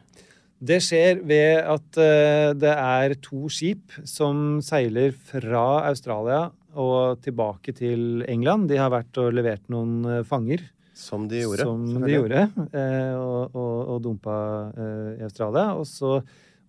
[0.62, 6.44] Det skjer ved at eh, det er to skip som seiler fra Australia
[6.78, 8.68] og tilbake til England.
[8.70, 10.62] De har vært og levert noen eh, fanger.
[10.94, 11.64] Som de gjorde.
[11.64, 12.42] Som de gjorde,
[12.76, 14.35] eh, og, og, og dumpa
[14.76, 15.70] eh, i Australia.
[15.78, 16.18] Og så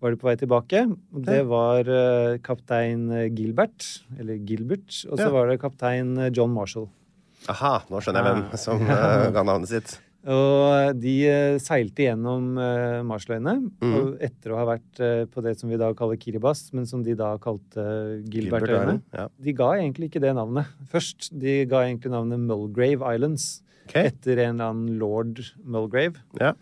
[0.04, 0.86] var de på vei tilbake.
[1.28, 3.86] Det var eh, kaptein Gilbert,
[4.20, 5.34] eller Gilbert, og så Ja.
[5.36, 6.88] var det kaptein John Marshall.
[7.52, 10.00] Aha, nå skjønner jeg hvem som ga navnet sitt.
[10.24, 11.18] Og de
[11.60, 12.54] seilte gjennom
[13.04, 14.14] Marshalløyene Mhm.
[14.24, 15.02] etter å ha vært
[15.34, 18.94] på det som vi da kaller Kiribas, men som de da kalte Gilbert Gilbertøyene.
[19.04, 19.26] Gilbert ja.
[19.44, 21.28] De ga egentlig ikke det navnet først.
[21.38, 23.50] De ga egentlig navnet Mulgrave Islands.
[23.84, 23.96] Ok.
[24.04, 26.22] Etter en eller annen lord Mulgrave.
[26.42, 26.54] Ja,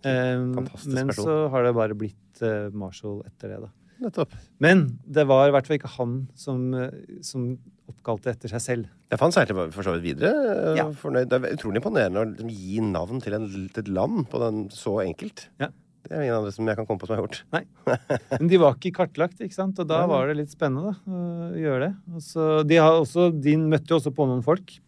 [0.00, 1.26] Um, men person.
[1.26, 3.68] så har det bare blitt uh, Marshall etter det, da.
[4.00, 4.30] nettopp.
[4.64, 7.50] Men det var i hvert fall ikke han som, eh, som
[7.92, 8.86] oppkalte etter seg selv.
[9.10, 10.30] Ja, for han seilte for så vidt videre.
[10.70, 10.86] eh, Ja.
[10.96, 11.28] Fornøyd.
[11.28, 14.62] Det er utrolig imponerende å liksom, gi navn til, en, til et land på den
[14.72, 15.50] så enkelt.
[15.60, 15.68] Ja.
[16.08, 17.42] Det er ingen andre som jeg kan komme på som har gjort.
[17.52, 17.64] Nei.
[18.40, 19.84] Men de var ikke kartlagt, ikke sant?
[19.84, 21.94] og da var det litt spennende da, å gjøre det.
[22.16, 24.80] Og så, de, har også, de møtte jo også på noen folk.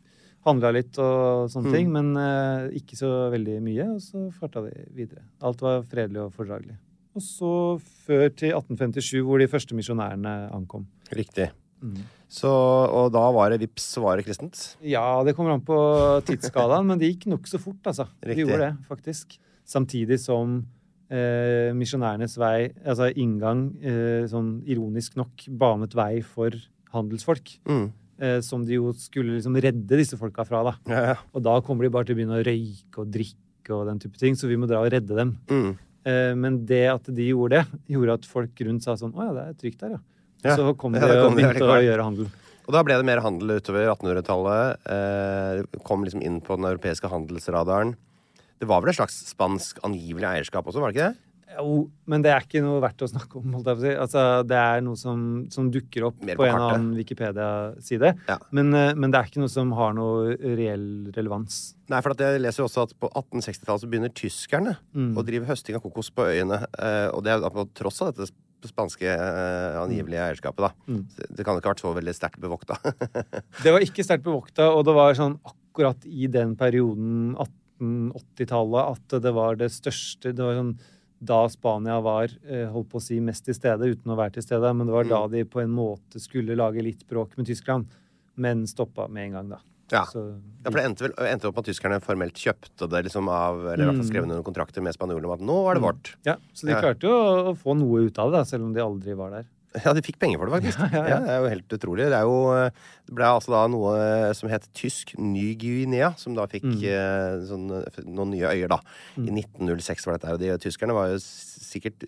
[0.44, 1.74] Handla litt og sånne Mm.
[1.76, 3.84] ting, men uh, ikke så veldig mye.
[3.94, 5.22] Og så farta de videre.
[5.40, 6.76] Alt var fredelig og fordragelig.
[7.14, 7.52] Og så
[8.06, 10.86] før til 1857, hvor de første misjonærene ankom.
[11.12, 11.50] Riktig.
[11.82, 11.98] Mm.
[12.32, 14.76] Så, og da var det vips, så var det kristent.
[14.80, 15.76] Ja, det kommer an på
[16.24, 18.06] tidsskalaen, men det gikk nokså fort, altså.
[18.22, 18.46] De Riktig.
[18.46, 19.36] gjorde det, faktisk.
[19.68, 20.62] Samtidig som
[21.12, 26.50] eh, misjonærenes vei, altså inngang, eh, sånn ironisk nok, banet vei for
[26.94, 27.58] handelsfolk.
[27.68, 27.90] Mm.
[28.22, 30.74] Eh, som de jo skulle liksom redde disse folka fra, da.
[30.86, 31.14] Ja, ja.
[31.34, 34.20] Og da kommer de bare til å begynne å røyke og drikke og den type
[34.20, 35.32] ting, så vi må dra og redde dem.
[35.50, 35.72] Mm.
[36.06, 39.34] Eh, men det at de gjorde det, gjorde at folk rundt sa sånn Å ja,
[39.36, 40.00] det er trygt der, ja.
[40.42, 40.54] Ja.
[40.58, 42.30] Så kom de og begynte å gjøre handel.
[42.62, 44.88] Og da ble det mer handel utover 1800-tallet.
[44.94, 47.94] Eh, kom liksom inn på den europeiske handelsradaren.
[48.62, 51.31] Det var vel et slags spansk angivelig eierskap også, var det ikke det?
[51.58, 53.52] Jo, men det er ikke noe verdt å snakke om.
[53.56, 53.92] holdt jeg på å si.
[54.04, 58.12] Altså, det er noe som, som dukker opp på, på en eller annen Wikipedia-side.
[58.28, 58.36] Ja.
[58.56, 60.86] Men, eh, men det er ikke noe som har noe reell
[61.16, 61.60] relevans.
[61.92, 65.12] Nei, for at jeg leser jo også at på 1860-tallet så begynner tyskerne Mm.
[65.16, 66.62] å drive høsting av kokos på øyene.
[66.78, 68.30] Eh, og det er på tross av dette
[68.68, 70.70] spanske eh, angivelige eierskapet, da.
[70.86, 71.00] Mm.
[71.34, 72.76] Det kan ikke ha vært så veldig sterkt bevokta.
[73.64, 77.32] Det var ikke sterkt bevokta, og det var sånn akkurat i den perioden,
[77.82, 80.74] 1880-tallet, at det var det største Det var sånn
[81.22, 84.42] da Spania var eh, holdt på å si mest til stede, uten å være til
[84.46, 84.72] stede.
[84.74, 85.30] Men det var da Mm.
[85.36, 87.86] de på en måte skulle lage litt bråk med Tyskland.
[88.36, 89.58] Men stoppa med en gang, da.
[89.92, 90.04] Ja.
[90.08, 90.22] Så,
[90.64, 93.58] Ja, for det endte, vel, endte opp med at tyskerne formelt kjøpte det liksom av
[93.66, 95.82] Eller i hvert fall skrev under noen kontrakter med spanjolene om at nå er det
[95.84, 96.14] vårt.
[96.24, 98.72] ja, så de klarte jo å, å få noe ut av det, da, selv om
[98.72, 99.44] de aldri var der.
[99.80, 100.78] Ja, de fikk penger for det, faktisk.
[100.92, 101.18] Ja, ja, ja.
[101.24, 102.08] det er jo helt utrolig.
[102.12, 102.34] Det, jo,
[103.08, 103.94] det ble altså da noe
[104.36, 106.82] som het tysk Ny-Guinea, som da fikk Mm.
[106.92, 107.64] eh, sånn,
[108.06, 108.78] noen nye øyer, da.
[109.16, 110.36] I 1906 var dette her.
[110.36, 112.04] Og de tyskerne var jo sikkert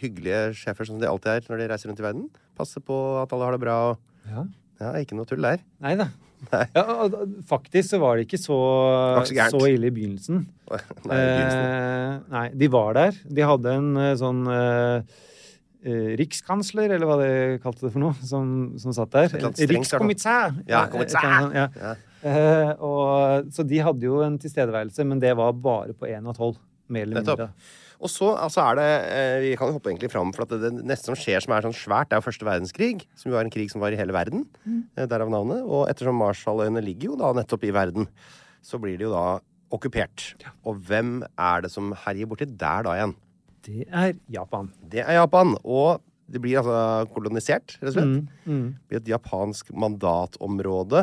[0.00, 2.28] hyggelige sjefer, som de alltid er når de reiser rundt i verden.
[2.56, 3.78] Passer på at alle har det bra.
[3.92, 3.98] og
[4.30, 4.46] Ja.
[4.80, 5.60] Ja, ikke noe tull der.
[5.84, 6.08] Nei da.
[7.48, 8.56] Faktisk så var det ikke så,
[9.24, 10.42] det så så ille i begynnelsen.
[10.70, 11.68] Nei, i begynnelsen.
[11.68, 13.20] Eh, nei, de var der.
[13.38, 15.22] De hadde en eh, sånn eh,
[15.84, 17.30] eh, rikskansler, eller hva de
[17.62, 19.38] kalte det for noe, som, som satt der.
[19.70, 20.58] Rikskommissær!
[20.70, 21.30] Ja, kommissær.
[21.52, 21.94] eller ja.
[22.24, 26.36] Eh, og, så de hadde jo en tilstedeværelse, men det var bare på én av
[26.38, 26.56] tolv.
[26.92, 27.38] Mer eller Nettopp.
[27.40, 27.80] mindre.
[28.04, 30.84] Og så altså er det eh, Vi kan hoppe egentlig fram, for at det, det
[30.84, 33.06] neste som skjer som er sånn svært, det er jo første verdenskrig.
[33.16, 34.44] Som jo er en krig som var i hele verden.
[34.98, 35.62] eh, Derav navnet.
[35.64, 38.08] Og ettersom Marshalløyene ligger jo da nettopp i verden,
[38.64, 39.24] så blir de jo da
[39.72, 40.34] okkupert.
[40.68, 43.14] Og hvem er det som herjer borti der da igjen?
[43.64, 44.72] Det er Japan.
[44.92, 45.56] Det er Japan.
[45.64, 48.28] Og det blir altså kolonisert, rett og slett.
[48.48, 51.02] Mm, Det blir et japansk mandatområde.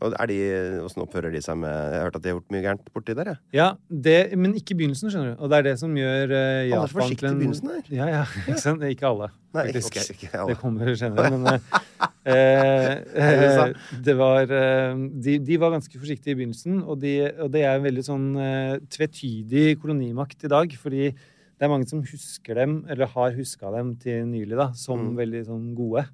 [0.00, 0.38] Og er de,
[0.86, 3.16] Åssen oppfører de seg med Jeg har hørt at de har gjort mye gærent borti
[3.18, 3.40] der, jeg.
[3.58, 5.42] Ja, det, men ikke i begynnelsen, skjønner du.
[5.44, 7.90] Og det er det som gjør uh, Alle er Japan forsiktige i begynnelsen der.
[7.92, 8.86] Ja, ja, ikke sant?
[8.88, 10.00] Ikke alle, Nei, faktisk.
[10.00, 10.48] ok, ikke alle.
[10.54, 16.40] Det kommer senere, men uh, uh, det var eh, de, de var ganske forsiktige i
[16.40, 21.12] begynnelsen, og, de, og det er en veldig sånn eh, tvetydig kolonimakt i dag, fordi
[21.58, 25.16] det er mange som husker dem, eller har huska dem til nylig, da, som Mm.
[25.16, 26.06] veldig sånn gode.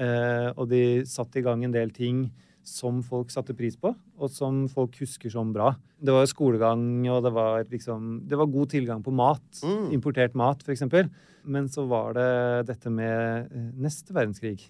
[0.00, 2.30] Eh, og de satte i gang en del ting
[2.64, 5.74] som folk satte pris på, og som folk husker som bra.
[6.00, 9.42] Det var skolegang, og det var liksom Det var god tilgang på mat.
[9.62, 9.90] Mm.
[9.92, 11.10] Importert mat, for eksempel.
[11.44, 14.60] Men så var det dette med eh, neste verdenskrig.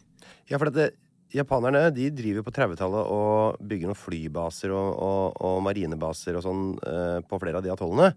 [0.49, 0.95] Ja, for dette,
[1.33, 6.65] japanerne de driver på 30-tallet og bygger noen flybaser og, og, og marinebaser og sånn
[6.87, 8.15] eh, på flere av de atollene.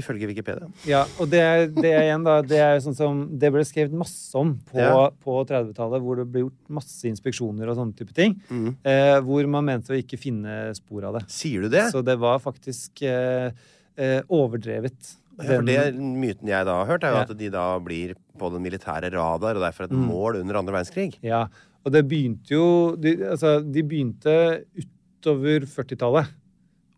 [0.00, 0.68] Ifølge Wikipedia.
[0.88, 1.42] Ja, og det,
[1.76, 5.10] det er igjen da, det er sånn som Det ble skrevet masse om på, Ja.
[5.20, 8.38] på 30-tallet, hvor det ble gjort masse inspeksjoner og sånne type ting.
[8.48, 8.70] Mm.
[8.88, 11.26] Eh, hvor man mente å ikke finne spor av det.
[11.28, 11.90] Sier du det?
[11.92, 13.52] Så det var faktisk eh,
[14.00, 15.12] eh, overdrevet.
[15.42, 17.26] Ja, for det Myten jeg da har hørt, er jo Ja.
[17.28, 21.18] at de da blir på den militære radar, og derfor et mål under andre verdenskrig.
[21.24, 21.46] Ja,
[21.84, 26.32] og det begynte jo De, altså, de begynte utover 40-tallet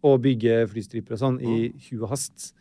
[0.05, 2.53] å bygge flystriper og sånn i hu og hast.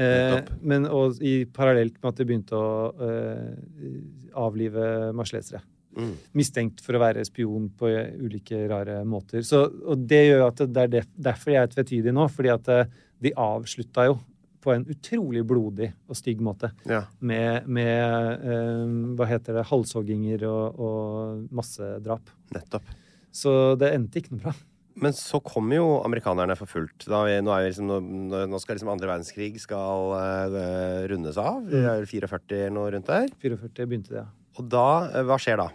[0.00, 0.38] Eh.
[0.64, 3.92] Men og i parallelt med at de begynte å eh,
[4.40, 5.60] avlive marslesere.
[5.92, 6.12] Mm.
[6.40, 7.90] Mistenkt for å være spion på
[8.24, 9.44] ulike rare måter.
[9.44, 12.94] Så, og det gjør at det er derfor jeg er tvetydig nå, fordi at eh,
[13.22, 14.16] de avslutta jo
[14.62, 17.02] på en utrolig blodig og stygg måte Ja.
[17.18, 22.30] med, med eh, hva heter det, halshogginger og, og massedrap.
[22.54, 22.92] Nettopp.
[23.34, 24.52] Så det endte ikke noe bra.
[24.94, 27.06] Men så kommer jo amerikanerne for fullt.
[27.08, 31.62] Vi- nå, vi liksom, nå, nå skal liksom andre verdenskrig skal uh, rundes av.
[31.70, 33.28] Det er 44 eller noe rundt der.
[33.40, 34.28] 44 begynte det, ja.
[34.60, 35.70] Og da eh, Hva skjer da?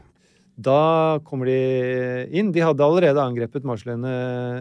[0.57, 1.57] Da kommer de
[2.33, 2.51] inn.
[2.53, 4.13] De hadde allerede angrepet Marshalløyene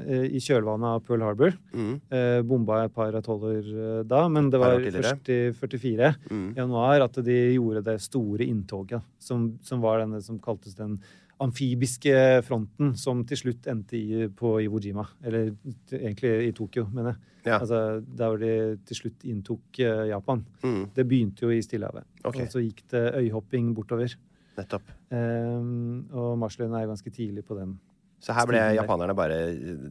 [0.04, 1.54] eh, i kjølvannet av Pearl Harbor.
[1.72, 1.94] Mm.
[2.12, 6.50] Eh, bomba et par atoller da, men det var først i 44 Mm.
[6.56, 10.98] januar at de gjorde det store inntoget, som, som var denne som kaltes den
[11.42, 15.04] amfibiske fronten, som til slutt endte i, på Iwo Jima.
[15.24, 15.50] Eller
[15.92, 17.32] egentlig i Tokyo, mener jeg.
[17.46, 17.58] Ja.
[17.60, 18.52] Altså, der hvor de
[18.88, 20.42] til slutt inntok uh, Japan.
[20.64, 20.80] Mm.
[20.96, 22.06] Det begynte jo i Stillehavet.
[22.24, 22.46] Okay.
[22.46, 24.16] Og så gikk det øyhopping bortover.
[24.56, 24.88] Nettopp.
[25.12, 27.76] Um, og Marshalløyene er ganske tidlig på den.
[28.24, 28.78] Så her ble der.
[28.80, 29.36] japanerne bare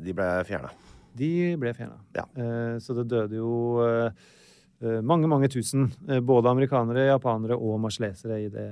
[0.02, 0.74] De ble fjerna.
[1.16, 1.30] De
[1.62, 2.02] ble fjerna.
[2.18, 2.26] Ja.
[2.36, 3.54] Uh, så det døde jo
[3.86, 5.88] eh, mange, mange tusen.
[6.26, 8.68] både amerikanere, japanere og marslesere i det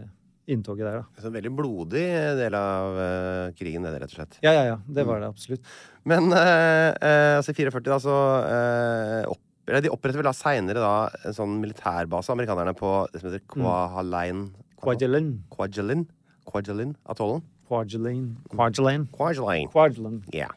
[0.48, 1.22] inntoget der, da.
[1.22, 2.04] Så en veldig blodig
[2.40, 4.38] del av uh, krigen, det, rett og slett.
[4.44, 4.78] Ja, ja, ja.
[4.88, 5.08] Det Mm.
[5.12, 5.62] var det absolutt.
[6.06, 10.34] Men uh, eh, altså i 44, da, så uh, opp, eller De oppretter vel da
[10.36, 10.84] seinere
[11.24, 14.50] en sånn militærbase, amerikanerne, på det som heter Kwajalein
[14.84, 15.38] Kwajalein.
[15.56, 16.04] Kwajalein?
[16.52, 17.42] Kwajalein-atollen?
[17.70, 18.26] Kwajalein.
[18.52, 19.08] Kwajalein.
[19.16, 19.70] Kwajalein.
[19.72, 20.20] Kwajalein.
[20.36, 20.50] Ja.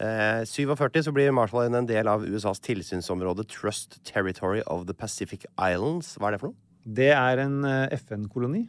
[0.00, 5.44] Eh, 47 så blir Marshalløyene en del av USAs tilsynsområde Trust Territory of the Pacific
[5.58, 6.14] Islands.
[6.16, 6.56] Hva er det for noe?
[6.86, 8.62] Det er en eh, FN-koloni,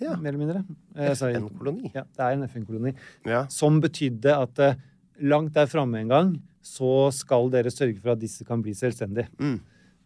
[0.00, 0.16] Ja.
[0.16, 0.62] mer eller mindre.
[0.96, 1.10] Eh.
[1.14, 1.90] FN-koloni.
[1.94, 2.94] Ja, det er en FN-koloni.
[3.28, 3.42] Ja.
[3.52, 4.74] Som betydde at eh,
[5.20, 6.32] langt der framme en gang
[6.64, 9.28] så skal dere sørge for at disse kan bli selvstendige.
[9.40, 9.60] Mm.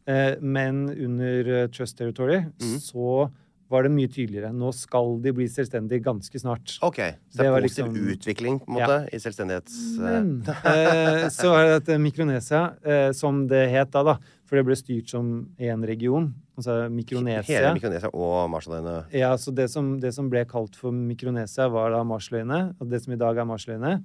[0.06, 2.42] Eh, men under eh, Trust Territory
[2.82, 3.30] så
[3.72, 4.52] var det mye tydeligere.
[4.54, 6.76] Nå skal de bli selvstendige ganske snart.
[6.84, 6.98] OK.
[7.32, 9.78] Så det Det er positiv liksom- utvikling på en måte i selvstendighets...
[9.98, 14.16] Men eh, så er det at Mikronesia, eh, som det het da, da.
[14.44, 16.28] For det ble styrt som én region.
[16.58, 17.60] Altså Mikronesia.
[17.62, 18.98] Hele Mikronesia og Marshalløyene.
[19.16, 22.60] Ja, så det som, det som ble kalt for Mikronesia, var da Marshalløyene.
[22.78, 23.96] Og det som i dag er Marshalløyene,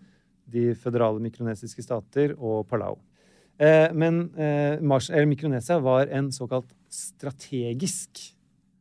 [0.50, 2.96] de føderale mikronesiske stater og Palau.
[3.60, 8.32] Eh, men eh, Mars, Mikronesia var en såkalt strategisk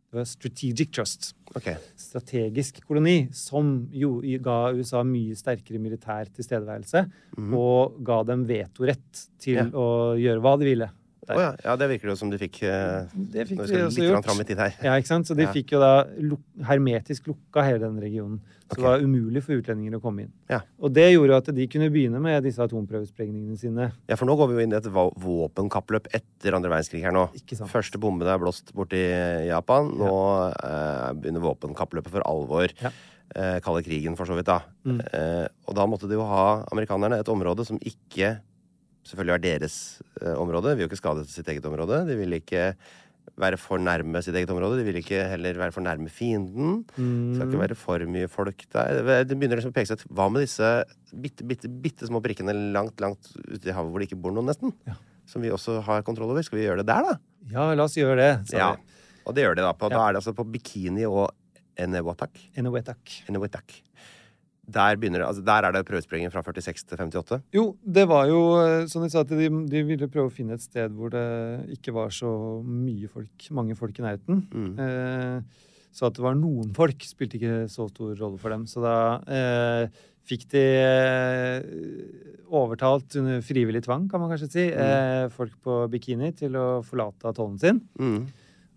[0.09, 1.35] det var Strategic Trust.
[1.53, 1.75] Okay.
[2.01, 7.03] Strategisk koloni som jo ga USA mye sterkere militær tilstedeværelse
[7.53, 9.67] og ga dem vetorett til Ja.
[9.69, 10.89] å gjøre hva de ville.
[11.29, 11.49] Å ja.
[11.64, 14.41] ja, det virker det som de fikk, eh, Det fikk når de skal litt fram
[14.41, 14.76] i tid her.
[14.85, 15.29] Ja, ikke sant?
[15.29, 15.53] Så de Ja.
[15.53, 18.39] fikk jo da luk hermetisk lukka hele den regionen.
[18.68, 18.83] Så okay.
[18.83, 20.33] det var umulig for utlendinger å komme inn.
[20.49, 20.61] Ja.
[20.81, 23.91] Og det gjorde jo at de kunne begynne med disse atomprøvesprengningene sine.
[24.09, 27.29] Ja, for nå går vi jo inn i et våpenkappløp etter andre verdenskrig her nå.
[27.37, 27.72] Ikke sant.
[27.72, 29.01] Første bombene er blåst borti
[29.49, 29.89] Japan.
[29.97, 30.12] Nå
[30.53, 32.72] eh, begynner våpenkappløpet for alvor.
[32.85, 32.93] Ja.
[33.37, 34.62] Eh, kalde krigen, for så vidt, da.
[34.89, 35.01] Mm.
[35.12, 38.39] Eh, og da måtte de jo ha, amerikanerne, et område som ikke
[39.07, 39.77] selvfølgelig er deres
[40.23, 40.71] eh, område.
[40.73, 42.03] De vil jo ikke skade sitt eget område.
[42.09, 42.73] De vil ikke
[43.39, 44.81] være for nærme sitt eget område.
[44.81, 46.81] De vil ikke heller være for nærme fienden.
[46.97, 49.03] Det skal ikke være for mye folk der.
[49.29, 50.09] Det begynner liksom å peke seg ut.
[50.19, 50.71] Hva med disse
[51.15, 54.49] bitte, bitte, bitte små prikkene langt, langt ute i havet hvor det ikke bor noen,
[54.51, 54.75] nesten?
[54.89, 54.97] Ja.
[55.29, 56.43] Som vi også har kontroll over.
[56.47, 57.19] Skal vi gjøre det der, da?
[57.53, 58.75] Ja, la oss gjøre det, Ja.
[59.29, 59.75] Og det gjør de da.
[59.77, 61.29] På, Da er det altså på Bikini og
[61.77, 62.39] Enewatak.
[63.29, 63.77] Enewetak.
[64.69, 67.41] Der, begynner, altså der er det prøvesprenging fra 46 til 58.
[67.57, 70.59] Jo, det var jo eh, som de sa, at de, de ville prøve å finne
[70.59, 71.25] et sted hvor det
[71.79, 72.31] ikke var så
[72.66, 74.45] mye folk, mange folk i nærheten.
[74.53, 74.75] Mm.
[74.85, 75.64] Eh,
[75.97, 78.66] så at det var noen folk, spilte ikke så stor rolle for dem.
[78.69, 81.64] Så da eh, fikk de eh,
[82.49, 87.33] overtalt under frivillig tvang, kan man kanskje si, eh, folk på bikini til å forlate
[87.33, 87.81] atollen sin.
[88.01, 88.21] Mm.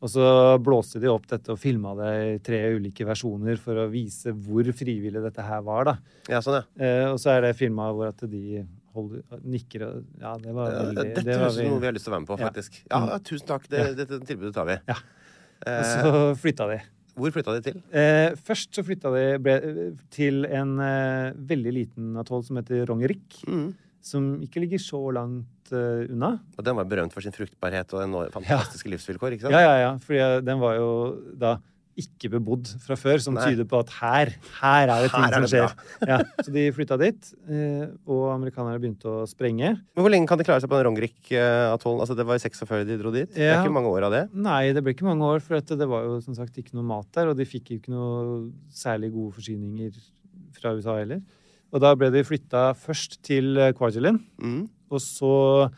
[0.01, 0.23] Og så
[0.65, 4.65] blåste de opp dette og filma det i tre ulike versjoner for å vise hvor
[4.73, 5.83] frivillig dette her var.
[5.91, 5.93] da.
[6.31, 6.63] Ja, sånn, ja.
[6.81, 8.63] Eh, og så er det filma hvor at de
[8.95, 11.79] holder, nikker og Ja, det var Ja, veldig Dette det var høres ut som noe
[11.79, 12.79] vi har lyst til å være med på, faktisk.
[12.89, 13.07] Ja, Mm.
[13.13, 13.69] ja tusen takk.
[13.69, 14.79] Det, Dette tilbudet tar vi.
[14.89, 14.97] Ja.
[15.67, 16.79] Eh, Og så flytta de.
[17.15, 17.77] hvor flytta de til?
[17.93, 19.55] Eh, først så flytta de ble,
[20.09, 23.43] til en eh, veldig liten atoll som heter Rongerik.
[23.47, 23.75] Mm.
[24.01, 26.35] Som ikke ligger så langt eh, unna.
[26.57, 29.57] Og den var berømt for sin fruktbarhet og enormt fantastiske livsvilkår, ikke sant?
[29.57, 29.91] Ja, ja, ja.
[30.05, 30.89] Fordi den var jo
[31.41, 31.57] da
[32.01, 33.49] ikke bebodd fra før, som Nei.
[33.51, 34.29] tyder på at her,
[34.61, 35.73] her er det ting er det som skjer.
[36.09, 39.73] Ja, så de flytta dit, eh, og amerikanerne begynte å sprenge.
[39.91, 41.99] Men hvor lenge kan de klare seg på den Rongrik-atollen?
[42.05, 43.27] Altså, det var i 46 de dro dit.
[43.35, 44.23] Det er ikke mange år av det.
[44.33, 47.11] Nei, det ble ikke mange år, for det var jo som sagt ikke noe mat
[47.19, 49.99] der, og de fikk jo ikke noe særlig gode forsyninger
[50.57, 51.21] fra USA heller.
[51.75, 54.63] Og da ble de flytta først til eh, Kwajalein, Mm.
[54.91, 55.69] Og så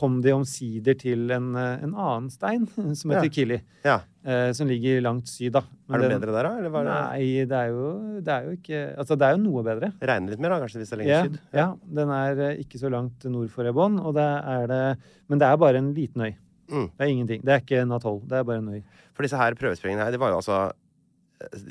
[0.00, 2.62] kom de omsider til en, eh, en annen stein
[2.96, 3.32] som heter Ja.
[3.34, 3.96] Kili, Ja.
[4.24, 5.60] eh, som ligger langt syd, da.
[5.90, 6.52] Men Er det bedre der, da?
[6.58, 9.42] Eller var det Nei, det er, jo, det er jo ikke Altså, det er jo
[9.42, 9.92] noe bedre.
[10.00, 11.38] regner litt mer, da, kanskje, hvis det er lenger Ja, syd?
[11.52, 11.66] ja,
[12.00, 14.24] den er eh, ikke så langt nord for Ebon, og det
[14.54, 16.32] er det Men det er bare en liten øy.
[16.70, 16.86] Mm.
[16.96, 17.42] Det er ingenting.
[17.44, 18.20] Det er ikke en atoll.
[18.30, 18.82] Det er bare en øy.
[19.12, 20.70] For disse her prøvesprengene her, de var jo altså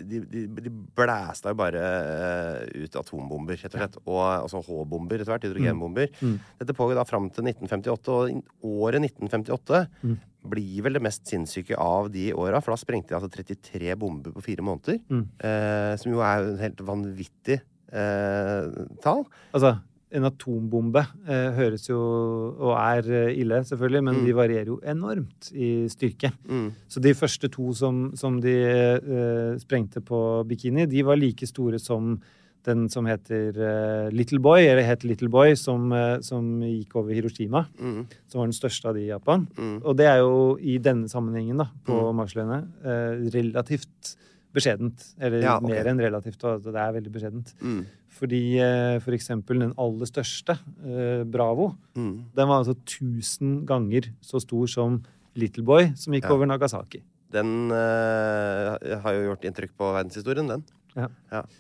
[0.09, 3.97] de, de, de blæsta jo bare eh, ut atombomber, rett og slett.
[4.05, 5.45] Og altså H-bomber etter hvert.
[5.49, 6.09] Hydrogenbomber.
[6.21, 6.37] Mm.
[6.61, 10.17] Dette pågår da fram til 1958, og året 1958 Mm.
[10.49, 14.31] blir vel det mest sinnssyke av de åra, for da sprengte de altså 33 bomber
[14.35, 14.99] på fire måneder.
[15.11, 15.25] Mm.
[15.43, 17.59] Eh, som jo er en helt vanvittig
[17.91, 18.69] eh,
[19.03, 19.25] tall.
[19.53, 19.75] Altså,
[20.11, 21.99] en atombombe eh, høres jo
[22.57, 24.25] og er eh, ille, selvfølgelig, men Mm.
[24.25, 26.31] de varierer jo enormt i styrke.
[26.49, 26.71] Mm.
[26.89, 31.77] Så de første to som, som de eh, sprengte på Bikini, de var like store
[31.79, 32.19] som
[32.65, 37.13] den som heter eh, Little Boy, eller het Little Boy, som, eh, som gikk over
[37.15, 37.61] Hiroshima.
[37.79, 38.01] Mm.
[38.27, 39.45] Som var den største av de i Japan.
[39.57, 39.77] Mm.
[39.85, 42.15] Og det er jo i denne sammenhengen, da, på Mm.
[42.19, 44.15] Marshalløyene, eh, relativt
[44.53, 45.13] beskjedent.
[45.21, 45.69] Eller Ja, okay.
[45.69, 47.53] mer enn relativt, og det er veldig beskjedent.
[47.61, 47.85] Mm.
[48.09, 52.25] Fordi eh, for eksempel den aller største, eh, Bravo, Mm.
[52.35, 55.03] den var altså 1000 ganger så stor som
[55.35, 56.33] Little Boy, som gikk Ja.
[56.33, 57.01] over Nagasaki.
[57.31, 60.63] Den eh, har jo gjort inntrykk på verdenshistorien, den.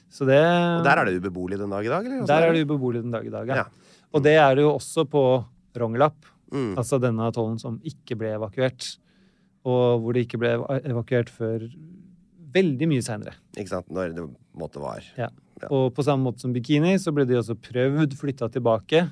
[0.09, 2.25] Så det Og der er det ubeboelig den dag i dag, eller?
[2.25, 3.55] Der er det ubeboelig den dag i dag, ja.
[3.55, 3.63] Ja.
[4.11, 5.45] Og det er det jo også på
[5.77, 6.15] Rongelap,
[6.51, 6.75] Mm.
[6.75, 8.97] altså denne atollen som ikke ble evakuert.
[9.63, 10.49] Og hvor det ikke ble
[10.83, 11.69] evakuert før
[12.53, 13.35] veldig mye seinere.
[13.57, 13.89] Ikke sant?
[13.93, 14.27] Når det
[14.57, 15.29] måtte var Ja.
[15.61, 15.67] Ja.
[15.75, 19.09] Og på samme måte som Bikini, så ble de også prøvd flytta tilbake.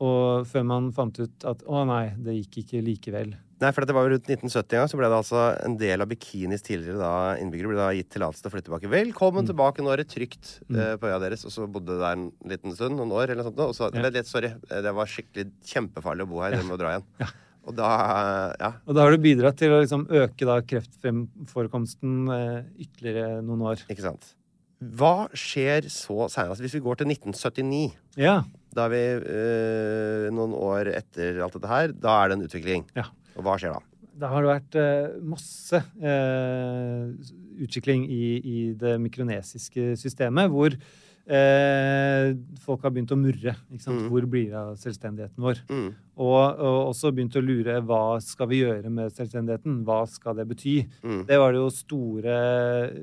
[0.00, 3.34] Og før man fant ut at å nei, det gikk ikke likevel.
[3.62, 6.02] Nei, for det var jo rundt 1970 en gang, så ble det altså en del
[6.02, 8.90] av Bikinis tidligere da, innbyggere ble da gitt tillatelse til å flytte tilbake.
[8.90, 10.76] Velkommen tilbake, nå er det trygt Mm.
[10.80, 11.44] uh, på øya deres.
[11.46, 13.60] Og så bodde det der en liten stund, noen år eller noe sånt.
[13.60, 14.10] Og så, Ja.
[14.10, 17.06] det, sorry, eh, det var skikkelig kjempefarlig å bo her, dere må dra igjen.
[17.64, 17.90] Og da,
[18.60, 18.70] ja.
[18.84, 23.84] Og da har du bidratt til å liksom øke da kreftforekomsten eh, ytterligere noen år.
[23.92, 24.34] Ikke sant.
[24.84, 26.60] Hva skjer så seinest?
[26.60, 28.42] Hvis vi går til 1979, Ja.
[28.76, 29.02] da er vi
[29.32, 32.84] eh, noen år etter alt dette her, da er det en utvikling.
[32.98, 33.06] Ja.
[33.38, 33.82] Og hva skjer da?
[34.14, 37.08] Da har det vært eh, masse eh,
[37.64, 40.76] utvikling i, i det mikronesiske systemet, hvor
[41.26, 43.54] eh, folk har begynt å murre.
[43.72, 44.02] Ikke sant?
[44.04, 44.08] Mm.
[44.12, 45.62] Hvor blir det av selvstendigheten vår?
[45.70, 45.88] Mm.
[46.14, 49.80] Og, og også begynt å lure hva skal vi gjøre med selvstendigheten?
[49.88, 50.76] Hva skal det bety?
[51.02, 51.24] Mm.
[51.30, 52.36] Det var det jo store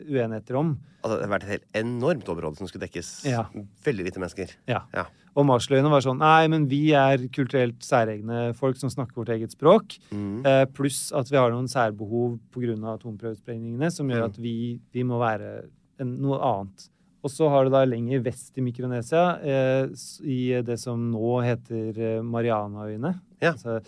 [0.08, 0.76] uenigheter om.
[1.02, 3.10] Altså, det har vært et helt enormt område som skulle dekkes.
[3.30, 3.48] Ja.
[3.86, 4.54] Veldig lite mennesker.
[4.70, 4.84] Ja.
[4.96, 5.08] Ja.
[5.32, 9.54] Og Marsløyene var sånn Nei, men vi er kulturelt særegne folk som snakker vårt eget
[9.56, 9.96] språk.
[10.12, 10.42] Mm.
[10.46, 12.76] Eh, pluss at vi har noen særbehov pga.
[12.98, 14.30] atomprøvesprengningene som gjør Mm.
[14.30, 14.56] at vi,
[14.94, 15.64] vi må være
[16.04, 16.90] en, noe annet.
[17.22, 19.92] Og så har du da lenger vest i Mikronesia, eh,
[20.26, 23.14] i det som nå heter eh, Marianaøyene.
[23.44, 23.54] Ja.
[23.54, 23.80] Altså,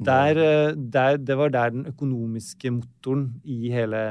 [0.00, 4.02] der, eh, der, det var der den økonomiske motoren i hele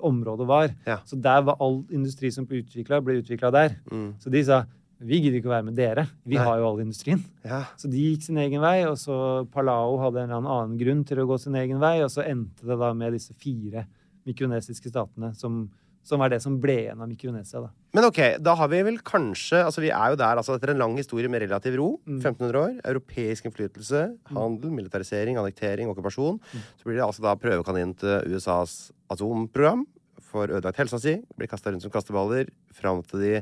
[0.00, 0.74] området var.
[0.86, 1.00] Ja.
[1.04, 3.76] Så der var all industri som ble utvikla, ble utvikla der.
[3.92, 4.14] Mm.
[4.22, 4.64] Så de sa
[5.00, 6.02] vi gidder ikke å være med dere.
[6.28, 6.44] Vi Nei.
[6.44, 7.22] har jo all industrien.
[7.40, 7.62] Ja.
[7.80, 11.22] Så de gikk sin egen vei, og så Palau hadde en eller annen grunn til
[11.22, 13.86] å gå sin egen vei, og så endte det da med disse fire
[14.28, 15.62] mikronesiske statene, som,
[16.06, 17.60] som er det som ble igjen av Mikronesia.
[17.60, 17.70] da.
[17.96, 20.82] Men ok, da har vi vel kanskje Altså, vi er jo der altså, etter en
[20.82, 21.88] lang historie med relativ ro.
[22.06, 22.20] Mm.
[22.20, 22.76] 1500 år.
[22.92, 26.40] Europeisk innflytelse, handel, militarisering, annektering, okkupasjon.
[26.78, 29.86] Så blir det altså da prøvekanin til USAs atomprogram.
[30.30, 33.36] Får ødelagt helsa si, blir kasta rundt som kasteballer fram til de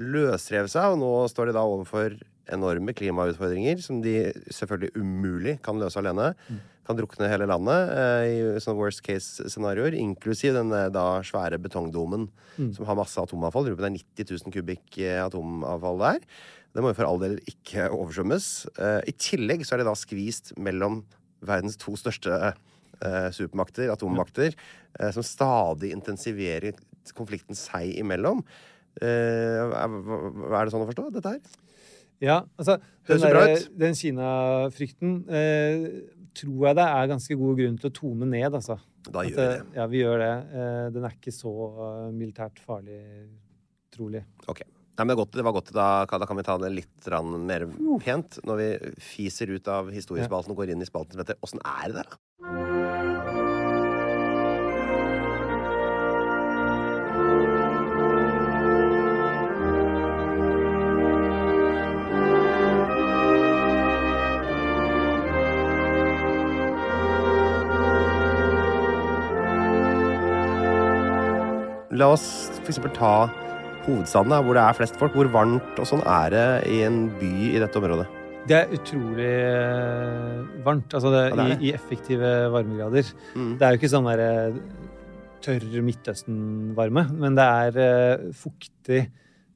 [0.00, 2.16] løsrev seg, og nå står de da overfor
[2.50, 6.32] enorme klimautfordringer som de selvfølgelig umulig kan løse alene.
[6.90, 12.26] Kan drukne hele landet eh, i sånne worst case-scenarioer, inklusiv den da svære betongdomen
[12.74, 13.68] som har masse atomavfall.
[13.68, 16.18] Lurer på det er 90 000 kubikk eh, atomavfall der.
[16.74, 18.48] Det må jo for all del ikke oversvømmes.
[18.74, 21.04] Eh, I tillegg så er det da skvist mellom
[21.46, 24.58] verdens to største eh, supermakter, atommakter,
[25.14, 26.74] som stadig intensiverer
[27.16, 28.42] konflikten seg imellom.
[29.00, 31.60] Er det sånn å forstå, dette her?
[32.20, 32.76] Ja, altså
[33.08, 35.84] Den, den Kina-frykten eh,
[36.36, 38.76] tror jeg det er ganske god grunn til å tone ned, altså.
[39.08, 39.78] Da gjør vi eh, det.
[39.80, 40.32] Ja, vi gjør det.
[40.60, 43.00] Eh, den er ikke så eh, militært farlig,
[43.96, 44.22] trolig.
[44.46, 44.60] Ok.
[44.66, 45.72] Nei, men det, godt, det var godt.
[45.72, 47.08] Da, kan- da kan vi ta det litt
[47.40, 47.64] mer
[48.04, 48.68] pent når vi
[49.00, 52.12] fiser ut av historiespalten og går inn i spalten som heter Åssen er det der,
[52.12, 52.79] da?
[72.00, 72.24] La oss
[72.64, 73.12] eksempel ta
[73.84, 75.16] hovedstaden, hvor det er flest folk.
[75.18, 78.06] Hvor varmt og sånn er det i en by i dette området?
[78.48, 80.94] Det er utrolig eh, varmt.
[80.96, 81.66] Altså det, Ja, det er i, det.
[81.68, 83.10] i effektive varmegrader.
[83.36, 83.50] Mm.
[83.60, 84.60] Det er jo ikke sånn derre eh,
[85.44, 89.00] tørr Midtøsten-varme, men det er eh, fuktig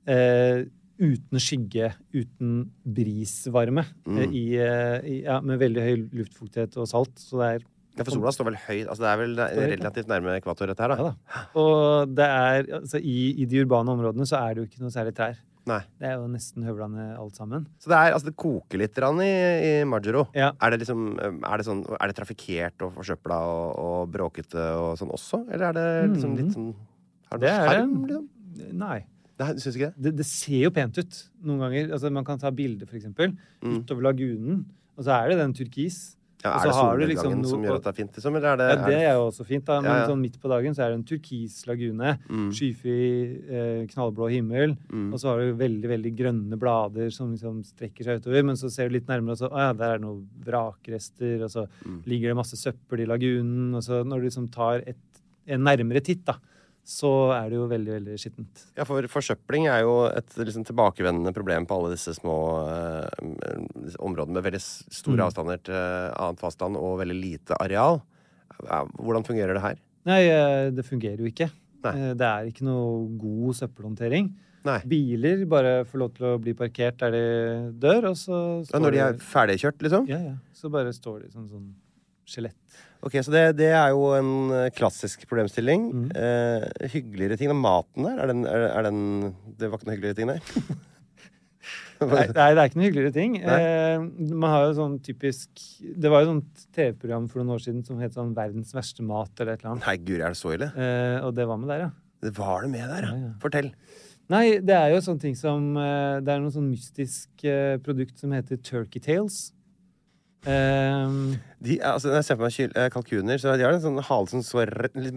[0.09, 0.65] eh,
[1.01, 4.21] uten skygge, uten brisvarme, Mm.
[4.31, 7.17] i, i, ja, med veldig høy luftfuktighet og salt.
[7.19, 7.65] Så det er
[7.95, 9.35] Ja, for sola står vel høyt altså Det er vel
[9.79, 10.97] relativt nærme ekvator, dette her, da?
[10.99, 11.43] Ja da.
[11.61, 14.91] Og det er, altså, i, i de urbane områdene så er det jo ikke noe
[14.95, 15.39] særlig trær.
[15.65, 15.79] Nei.
[16.01, 17.63] Det er jo nesten høvlene alt sammen.
[17.81, 20.27] Så det er altså det koker litt i, i Majuro.
[20.37, 20.51] Ja.
[20.61, 24.99] Er det liksom Er det sånn Er det trafikkert og forsøpla og, og bråkete og
[25.01, 25.45] sånn også?
[25.49, 25.87] Eller er det
[26.17, 26.75] liksom litt sånn
[27.31, 27.41] Har Mm.
[27.41, 28.27] Det noe skjerm, liksom?
[28.79, 28.99] Nei.
[29.35, 29.89] Det, det?
[29.99, 31.89] Det, det ser jo pent ut noen ganger.
[31.97, 33.33] Altså, man kan ta bilder, for eksempel,
[33.65, 33.81] Mm.
[33.81, 34.61] utover lagunen,
[34.95, 36.17] og så er det den turkis.
[36.45, 38.35] Ja, er det solnedgangen liksom som gjør at det er fint, liksom?
[38.37, 39.79] Eller er det, Ja, det er jo også fint, da.
[39.81, 40.09] Men Ja, ja.
[40.11, 42.19] sånn midt på dagen så er det en turkis lagune.
[42.29, 42.51] Mm.
[42.53, 42.99] Skyfri,
[43.49, 44.77] eh, knallblå himmel.
[45.13, 48.45] Og så har du veldig veldig grønne blader som liksom strekker seg utover.
[48.45, 51.43] Men så ser du litt nærmere, og så ah, ja, der er det noen vrakrester.
[51.45, 52.03] Og så Mm.
[52.07, 53.75] ligger det masse søppel i lagunen.
[53.75, 54.97] Og så når du liksom tar et,
[55.49, 56.37] en nærmere titt, da,
[56.85, 58.65] så er det jo veldig, veldig skittent.
[58.77, 62.35] Ja, for forsøpling er jo et liksom, tilbakevendende problem på alle disse små
[62.69, 65.27] eh, områdene med veldig store Mm.
[65.27, 68.03] avstander til annet fastland og veldig lite areal.
[69.01, 69.79] Hvordan fungerer det her?
[70.07, 71.51] Nei, eh, det fungerer jo ikke.
[71.85, 71.95] Nei.
[72.11, 74.33] Eh, Det er ikke noe god søppelhåndtering.
[74.65, 74.79] Nei.
[74.89, 78.39] Biler bare får lov til å bli parkert der de dør, og så
[78.73, 80.07] Ja, når de er ferdigkjørt, liksom?
[80.09, 80.35] Ja, ja.
[80.55, 81.75] Så bare står de som sånn
[82.27, 82.55] skjelett.
[83.05, 85.87] Ok, Så det, det er jo en eh, klassisk problemstilling.
[85.93, 86.09] Mm.
[86.17, 87.53] Eh, hyggeligere ting.
[87.53, 89.01] enn maten der, er den, er, er den
[89.59, 90.41] Det var ikke noe hyggeligere ting der?
[92.05, 93.37] Nei, nei, det er ikke noe hyggeligere ting.
[93.45, 94.01] Eh,
[94.35, 98.01] man har jo sånn typisk Det var jo sånt TV-program for noen år siden som
[98.03, 99.87] het sånn 'Verdens verste mat' eller et eller annet.
[99.87, 100.69] Nei, guri, er det så ille?
[100.75, 101.91] Eh, og det var med der, ja.
[102.25, 103.13] Det var det med der, ja.
[103.15, 103.33] Ja, ja.
[103.41, 103.71] Fortell.
[104.33, 108.19] Nei, det er jo sånne ting som eh, Det er noe sånn mystisk eh, produkt
[108.21, 109.54] som heter turkey tails.
[110.47, 113.81] Eh, De, altså, når jeg ser på meg kyl, eh, kalkuner, så de har en
[113.81, 114.73] sånn hale som står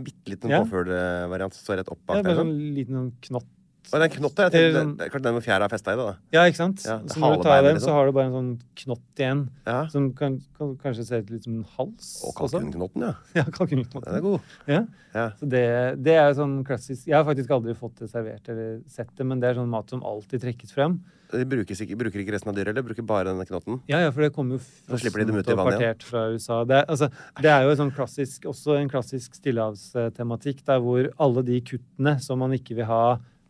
[0.06, 0.62] bitte liten Ja.
[0.64, 2.54] påfuglvariant som står rett opp bak er bare Sånn.
[2.54, 3.50] sånn liten sånn knott
[3.88, 4.22] Og den er jeg.
[4.28, 6.16] Tenkte- Det er kanskje den med fjæra er festa i, da.
[6.34, 6.84] Ja, ikke sant?
[6.86, 7.88] Ja, så når du tar halebeinet, den, liksom.
[7.88, 9.50] så har du bare en sånn knott igjen.
[9.66, 9.88] Ja.
[9.88, 12.10] Som kan, kan kanskje ser ut litt som en hals.
[12.28, 13.14] Og kalkunknotten, ja.
[13.40, 14.04] Ja, kalkunknotten.
[14.08, 14.40] Den er god.
[14.68, 14.82] Ja.
[15.16, 15.30] Ja.
[15.40, 15.64] Så det,
[16.04, 19.40] det er sånn klassisk Jeg har faktisk aldri fått det servert eller sett det, men
[19.42, 21.00] det er sånn mat som alltid trekkes frem.
[21.32, 23.82] De brukes ikke, bruker ikke resten av dyret, eller bruker bare denne knotten?
[23.90, 26.28] Ja, ja, for det kommer jo Så slipper de dem ut i og partert fra
[26.32, 26.62] USA.
[26.68, 27.10] Det altså,
[27.44, 32.40] det er jo sånn klassisk, også en klassisk stillehavstematikk, der hvor alle de kuttene som
[32.40, 33.02] man ikke vil ha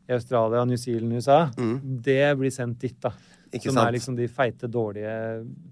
[0.07, 1.49] i Australia, New Zealand, USA,
[2.03, 3.09] det blir sendt dit, da.
[3.11, 3.33] Mm.
[3.53, 3.87] Ikke som sant?
[3.87, 5.11] er liksom de feite, dårlige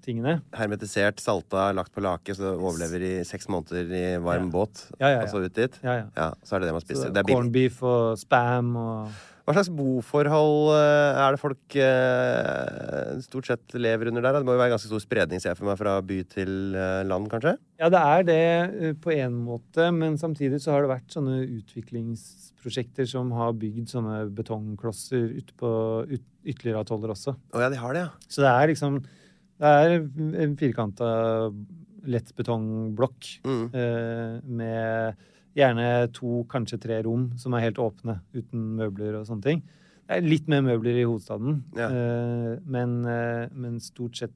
[0.06, 0.38] tingene.
[0.56, 4.52] Hermetisert, salta, lagt på lake, så det overlever i seks måneder i varm Ja.
[4.54, 4.86] båt.
[5.00, 5.22] Ja, ja.
[5.24, 5.80] Og så ut dit.
[5.84, 6.30] Ja, ja.
[6.44, 7.10] så er det det man Så spiser.
[7.12, 9.12] Det er corned beef og spam og
[9.46, 14.40] Hva slags boforhold eh, er det folk eh, stort sett lever under der?
[14.40, 17.04] Det må jo være ganske stor spredning, ser jeg for meg, fra by til eh,
[17.06, 17.54] land, kanskje?
[17.78, 23.06] Ja, det er det på en måte, men samtidig så har det vært sånne utviklingsprosjekter
[23.10, 25.70] som har bygd sånne betongklosser ute på
[26.10, 27.36] ut, ytterligere atoller også.
[27.54, 28.28] Å ja, de har det, ja.
[28.30, 28.98] Så det er liksom
[29.62, 29.94] Det er
[30.42, 31.14] en firkanta
[32.06, 33.64] lettbetongblokk Mm.
[33.74, 35.16] eh, med
[35.56, 39.62] gjerne to, kanskje tre rom som er helt åpne, uten møbler og sånne ting.
[40.06, 41.88] Det er litt mer møbler i hovedstaden, Ja.
[41.90, 44.34] eh, men, eh, men stort sett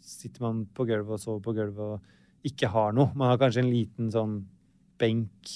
[0.00, 2.00] sitter man på gulvet og sover på gulvet og
[2.46, 3.10] ikke har noe.
[3.14, 4.44] Man har kanskje en liten sånn
[4.98, 5.52] benk.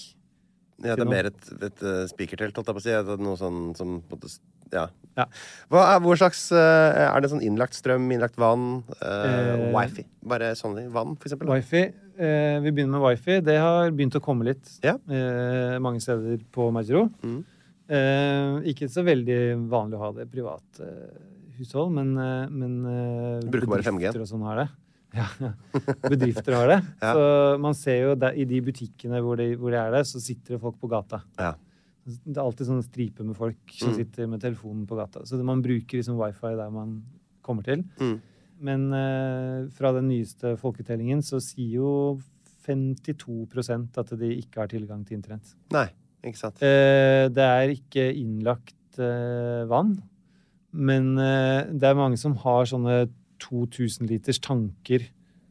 [0.85, 3.23] Ja, det er mer et, et eh, spikertelt, holdt jeg på å si.
[3.23, 4.03] Noe sånn som
[4.73, 4.89] Ja.
[5.17, 5.25] Ja.
[5.73, 10.05] Er, hvor slags Er det sånn innlagt strøm, innlagt vann, Uh, Eh, wifi?
[10.27, 11.49] Bare sånne vann, for eksempel?
[11.49, 11.93] Wifi.
[12.19, 13.41] Eh, vi begynner med wifi.
[13.45, 14.95] Det har begynt å komme litt Ja.
[15.09, 17.11] eh, mange steder på Mauro.
[17.23, 17.45] Mm.
[17.89, 21.19] Eh, ikke så veldig vanlig å ha det i privat eh,
[21.59, 24.01] hushold, men, eh, men eh, bruker bare 5G?
[24.11, 24.69] bedrifter og sånn har det.
[25.17, 25.53] Ja, ja.
[26.11, 26.81] Bedrifter har det.
[27.01, 30.21] Så man ser jo der, i de butikkene hvor det, hvor det er det, så
[30.21, 31.23] sitter det folk på gata.
[31.39, 31.55] Ja.
[32.07, 33.97] Det er alltid sånn stripe med folk som Mm.
[33.97, 35.25] sitter med telefonen på gata.
[35.27, 37.03] Så man bruker liksom wifi der man
[37.43, 37.85] kommer til.
[38.01, 38.21] Mm.
[38.65, 41.93] Men eh, fra den nyeste folketellingen så sier jo
[42.67, 45.53] 52% at de ikke har tilgang til internett.
[45.75, 45.89] Nei,
[46.25, 46.63] ikke sant.
[46.65, 49.97] Eh, det er ikke innlagt eh, vann,
[50.73, 53.07] men eh, det er mange som har sånne
[53.43, 55.05] 2000 liters tanker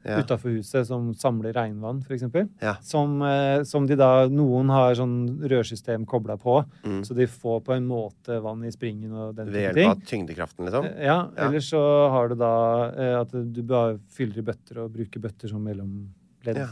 [0.05, 0.19] Ja.
[0.21, 2.23] utafor huset som samler regnvann, f.eks.
[2.61, 2.75] Ja.
[2.81, 7.01] Som, eh, som de da Noen har sånn rørsystem kobla på, Mm.
[7.03, 10.65] så de får på en måte vann i springen og den Ved hjelp av tyngdekraften,
[10.65, 10.85] liksom?
[10.85, 11.47] Eh, Ja, Ja.
[11.47, 15.49] ellers så har du da eh, at du bare fyller i bøtter og bruker bøtter
[15.49, 16.67] som mellomledd Ja.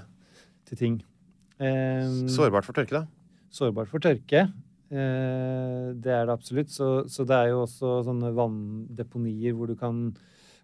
[0.65, 1.03] til ting.
[1.59, 3.07] Um, Sårbart for tørke, da?
[3.51, 4.51] sårbart for tørke.
[4.91, 6.69] Det er det absolutt.
[6.69, 10.15] Så, så det er jo også sånne vanndeponier hvor du kan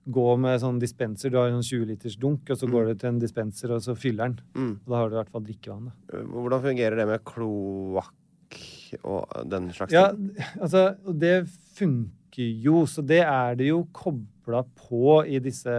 [0.10, 1.32] gå med sånn dispenser.
[1.32, 3.84] Du har en sånn 20 liters dunk, og så går du til en dispenser, og
[3.86, 4.39] så fyller den.
[4.55, 4.74] Mm.
[4.78, 5.89] Og da har du i hvert fall drikkevann.
[5.89, 6.24] Da.
[6.34, 8.60] Hvordan fungerer det med kloakk
[9.05, 10.32] og den slags Ja, ting?
[10.64, 11.36] altså, det
[11.78, 15.74] funker jo, så det er det jo kobla på i disse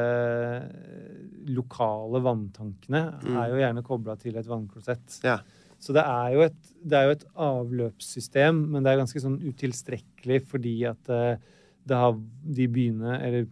[1.51, 3.07] lokale vanntankene.
[3.25, 3.39] Mm.
[3.41, 5.23] Er jo gjerne kobla til et vannklosett.
[5.27, 5.41] Ja.
[5.81, 9.39] Så det er, jo et, det er jo et avløpssystem, men det er ganske sånn
[9.41, 11.41] utilstrekkelig fordi at eh,
[11.89, 12.19] det har
[12.59, 13.47] de byene, eller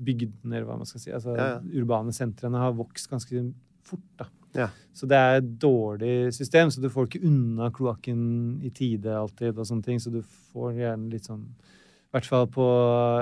[0.00, 1.80] bygdene, eller hva man skal si, altså Ja, ja.
[1.82, 3.42] urbane sentrene har vokst ganske
[3.84, 4.26] fort, da.
[4.56, 4.68] Ja.
[4.96, 9.54] Så det er et dårlig system, så du får ikke unna kloakken i tide alltid,
[9.58, 10.22] og sånne ting, så du
[10.52, 11.44] får gjerne litt sånn
[12.10, 12.64] I hvert fall på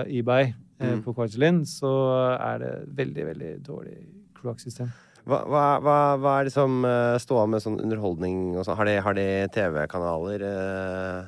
[0.09, 1.03] eBay, eh, Mm.
[1.05, 1.91] på Quartzlin, så
[2.41, 3.99] er det veldig, veldig dårlig
[4.41, 4.89] kloakksystem.
[5.29, 8.77] Hva, hva, hva, hva er det som uh, står med sånn underholdning og sånn?
[8.79, 10.41] Har de, har de TV-kanaler?
[10.41, 11.27] eh,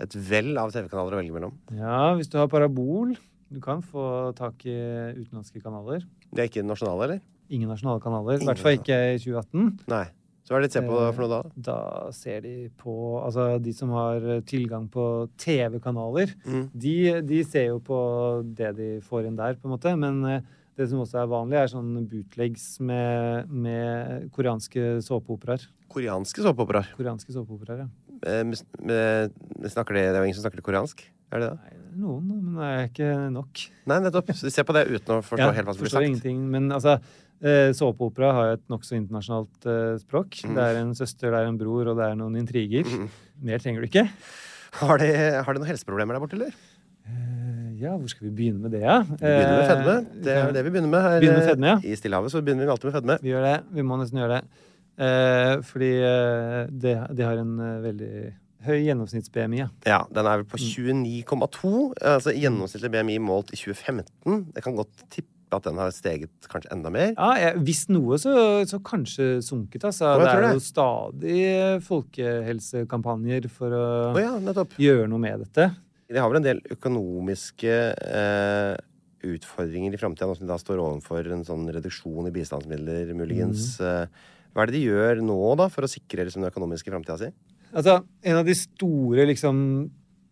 [0.00, 1.52] et vell av TV-kanaler å velge mellom?
[1.76, 3.12] Ja, hvis du har parabol,
[3.52, 4.74] du kan få tak i
[5.20, 6.04] utenlandske kanaler.
[6.32, 7.20] De er ikke nasjonale, eller?
[7.52, 9.86] Ingen nasjonale kanaler, i hvert fall ikke i 2018.
[9.92, 10.04] Nei.
[10.42, 11.50] Så hva er det de ser på Eh, for noe da?
[11.68, 11.76] Da
[12.16, 16.64] ser de på Altså, de som har tilgang på TV-kanaler, Mm.
[16.74, 19.92] de, de ser jo på det de får inn der, på en måte.
[19.96, 20.40] Men eh,
[20.76, 25.68] det som også er vanlig, er sånn bootlegs med, med koreanske såpeoperaer.
[25.92, 26.88] Koreanske såpeoperaer.
[26.96, 27.88] Koreanske såpeoperaer, ja.
[28.22, 31.02] Eh, snakker de, det er jo ingen som snakker koreansk?
[31.32, 31.58] Er det det?
[31.58, 33.64] Nei, noen, men det er ikke nok.
[33.90, 34.32] Nei, nettopp.
[34.36, 36.08] Så ser på det uten å forstå helt hva som blir sagt.
[36.08, 36.42] ingenting.
[36.52, 36.98] Men altså,
[37.40, 40.42] eh, såpeopera har jo et nokså internasjonalt eh, språk.
[40.44, 40.56] Mm.
[40.58, 42.84] Det er en søster, det er en bror, og det er noen intriger.
[42.88, 43.08] Mm.
[43.48, 44.06] Mer trenger du ikke.
[44.82, 45.08] Har de,
[45.44, 46.54] har de noen helseproblemer der borte, eller?
[47.82, 49.00] Ja, hvor skal vi begynne med det, ja?
[49.02, 49.94] Vi begynner med fedme.
[50.22, 51.16] Det er jo det vi begynner med her.
[51.18, 51.78] Begynner med fedme, ja.
[51.82, 53.16] I Stillehavet så begynner vi alltid med fedme.
[53.24, 53.56] Vi gjør det.
[53.74, 54.68] Vi må nesten gjøre det.
[55.00, 58.14] Eh, fordi eh, det, de har en eh, veldig
[58.62, 59.62] høy gjennomsnitts-BMI.
[59.64, 59.68] Ja.
[59.88, 61.04] Ja, den er vel på Mm.
[61.26, 61.70] 29,2.
[61.98, 64.52] Altså gjennomsnittlig BMI målt i 2015.
[64.54, 67.10] Jeg kan godt tippe at den har steget kanskje enda mer.
[67.16, 68.32] Ja, jeg, Hvis noe, så,
[68.68, 69.84] så kanskje sunket.
[69.84, 70.14] Altså.
[70.20, 70.52] Det er det.
[70.56, 71.40] jo stadig
[71.84, 74.32] folkehelsekampanjer for å oh, ja,
[74.80, 75.68] gjøre noe med dette.
[76.12, 78.74] De har vel en del økonomiske eh,
[79.32, 83.74] utfordringer i framtida, nå som de da står overfor en sånn reduksjon i bistandsmidler, muligens.
[83.80, 84.08] Mm.
[84.52, 87.32] Hva er det de gjør nå, da, for å sikre liksom, den økonomiske framtida si?
[87.72, 89.58] Altså, en av de store liksom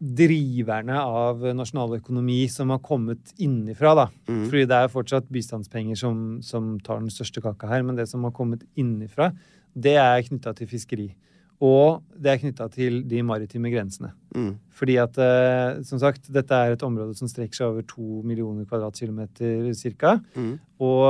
[0.01, 4.07] driverne av nasjonaløkonomi som har kommet innifra, da.
[4.29, 4.47] Mhm.
[4.49, 8.25] Fordi det er fortsatt bistandspenger som, som tar den største kaka her, men det som
[8.25, 9.31] har kommet innifra,
[9.77, 11.11] det er knytta til fiskeri.
[11.61, 14.15] Og det er knytta til de maritime grensene.
[14.33, 14.55] Mm.
[14.73, 18.65] Fordi at, eh, som sagt, dette er et område som strekker seg over to millioner
[18.65, 19.69] kvadratkilometer
[20.01, 20.15] ca.
[20.37, 20.55] Mm.
[20.81, 21.05] Og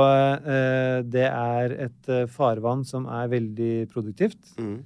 [0.51, 4.57] eh, det er et eh, farvann som er veldig produktivt.
[4.59, 4.81] Mm.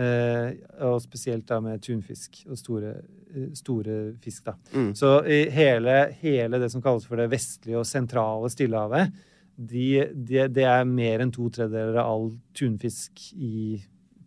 [0.00, 0.54] Eh,
[0.86, 2.94] og spesielt da med tunfisk og store,
[3.34, 4.54] eh, store fisk, da.
[4.72, 4.94] Mm.
[4.96, 9.12] Så i hele, hele det som kalles for det vestlige og sentrale Stillehavet,
[9.60, 13.76] de, de, det er mer enn to tredjedeler av all tunfisk i,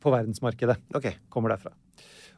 [0.03, 1.17] på verdensmarkedet Okay.
[1.31, 1.73] kommer derfra.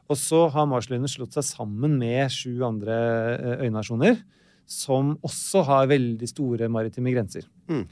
[0.06, 2.96] Og så har Marshalløyene slått seg sammen med sju andre
[3.36, 4.20] eh, øynasjoner,
[4.66, 7.46] som også har veldig store maritime grenser.
[7.70, 7.84] Mm.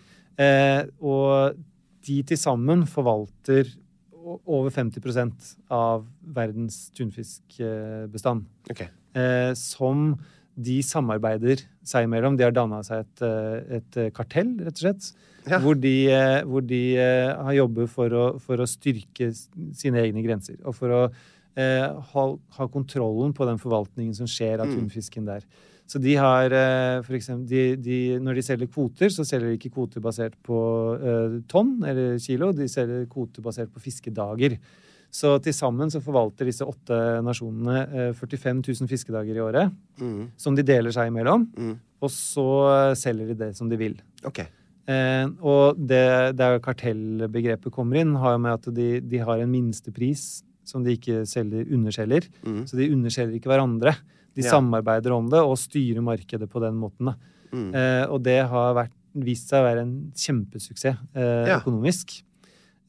[0.43, 1.59] Eh, og
[2.05, 3.71] de til sammen forvalter
[4.25, 8.47] over 50% av verdens tunfiskbestand.
[8.71, 8.89] Okay.
[9.15, 10.15] Eh, som
[10.57, 12.37] de samarbeider seg imellom.
[12.39, 15.09] De har danna seg et, eh, et eh, kartell, rett og slett.
[15.45, 15.59] Ja.
[15.61, 20.57] Hvor de, eh, hvor de har jobbet for å, for å styrke sine egne grenser.
[20.65, 21.03] Og for å
[21.57, 21.85] eh,
[22.15, 22.25] ha,
[22.59, 24.79] ha kontrollen på den forvaltningen som skjer av Mm.
[24.89, 25.45] tunfisken der.
[25.87, 26.49] Så de har
[27.05, 30.57] for eksempel, de, de, Når de selger kvoter, så selger de ikke kvoter basert på
[30.97, 32.53] eh, tonn eller kilo.
[32.57, 34.57] De selger kvoter basert på fiskedager.
[35.15, 39.75] Så til sammen så forvalter disse åtte nasjonene eh, 45 000 fiskedager i året.
[40.03, 40.33] Mm.
[40.41, 41.45] Som de deler seg imellom.
[41.55, 41.77] Mm.
[42.03, 43.95] Og så eh, selger de det som de vil.
[44.27, 44.49] Okay.
[44.91, 49.53] Eh, og det der kartellbegrepet kommer inn, har jo med at de, de har en
[49.55, 52.27] minstepris som de ikke selger, underselger.
[52.43, 52.65] Mm.
[52.67, 53.95] Så de underselger ikke hverandre.
[54.35, 54.51] De Ja.
[54.57, 57.15] samarbeider om det og styrer markedet på den måten.
[57.55, 57.69] Mm.
[57.71, 61.61] Eh, og det har vært, vist seg å være en kjempesuksess eh, Ja.
[61.61, 62.17] økonomisk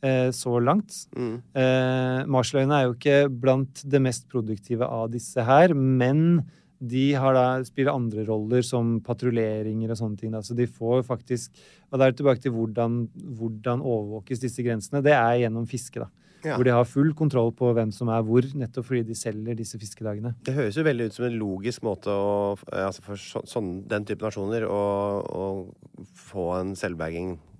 [0.03, 1.05] eh, så langt.
[1.15, 1.37] Mm.
[1.55, 6.43] Eh, Marshalløyene er jo ikke blant det mest produktive av disse her, men
[6.79, 10.33] de har da, spiller andre roller som patruljeringer og sånne ting.
[10.35, 10.43] Da.
[10.43, 11.55] Så de får faktisk
[11.91, 13.05] Og da er det tilbake til hvordan,
[13.37, 15.03] hvordan overvåkes disse grensene.
[15.05, 16.09] Det er gjennom fiske, da.
[16.45, 16.57] Ja.
[16.57, 19.79] Hvor de har full kontroll på hvem som er hvor, nettopp fordi de selger disse
[19.81, 20.35] fiskedagene.
[20.45, 24.05] Det høres jo veldig ut som en logisk måte å, altså for så, sånn, den
[24.05, 24.83] type nasjoner å,
[25.25, 26.75] å få en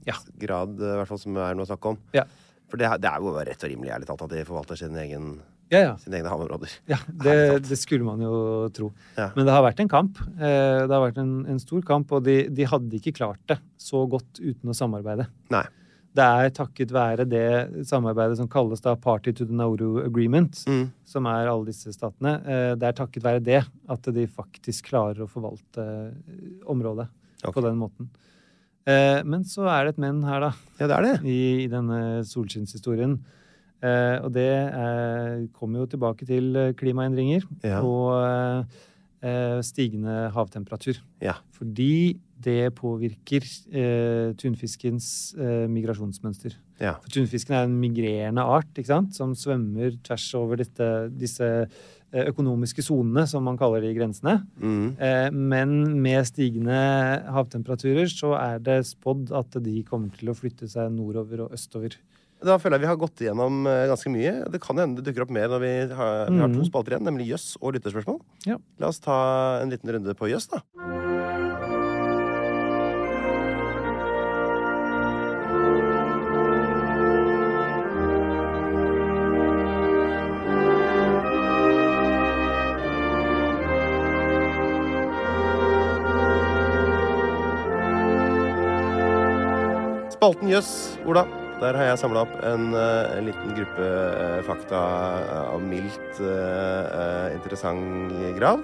[0.06, 1.98] selvberging-grad, eh, i hvert fall som er noe å snakke om.
[2.14, 2.24] Ja.
[2.70, 5.40] For det, det er jo rett og rimelig ærlig talt at de forvalter sin egen,
[5.72, 5.94] Ja, ja.
[5.98, 6.70] sine egne havområder.
[6.92, 8.92] Ja, det, det skulle man jo tro.
[9.18, 9.32] Ja.
[9.36, 10.18] Men det har vært en kamp.
[10.38, 13.58] Eh, Det har vært en, en stor kamp, og de, de hadde ikke klart det
[13.78, 15.26] så godt uten å samarbeide.
[15.54, 15.66] Nei.
[16.16, 20.86] Det er takket være det samarbeidet som kalles da Party to the Nauru Agreement, Mm.
[21.04, 22.38] som er alle disse statene.
[22.48, 25.84] Eh, Det er takket være det at de faktisk klarer å forvalte
[26.72, 27.10] området
[27.44, 27.52] okay.
[27.52, 28.10] på den måten.
[28.88, 31.16] Eh, Men så er det et men her, da Ja, det er det.
[31.26, 33.20] i, i denne solskinnshistorien.
[33.86, 37.82] Eh, og det eh, kommer jo tilbake til eh, klimaendringer Ja.
[37.82, 38.84] og eh,
[39.26, 41.02] eh, stigende havtemperatur.
[41.22, 41.34] Ja.
[41.58, 43.42] Fordi det påvirker
[43.74, 45.34] eh, tunfiskens
[45.72, 46.54] migrasjonsmønster.
[46.82, 46.94] Ja.
[47.02, 49.16] For tunfisken er en migrerende art ikke sant?
[49.16, 51.48] som svømmer tvers over dette, disse
[52.32, 54.38] økonomiske sonene, som man kaller de grensene.
[54.62, 54.96] Mm.
[55.00, 56.78] Eh, Men med stigende
[57.36, 61.98] havtemperaturer så er det spådd at de kommer til å flytte seg nordover og østover.
[62.46, 64.34] Da føler jeg vi har gått igjennom eh, ganske mye.
[64.52, 66.68] Det kan hende det dukker opp mer når vi har, vi har to Mhm.
[66.68, 68.20] spalter igjen, nemlig jøss og lytterspørsmål.
[68.46, 68.58] Ja.
[68.80, 70.60] La oss ta en liten runde på jøss, da.
[90.46, 91.24] Spalten Jøss, Ola.
[91.58, 94.78] Der har jeg samla opp en, eh, en liten gruppe eh, fakta
[95.56, 98.62] av mildt eh, eh, interessant grad.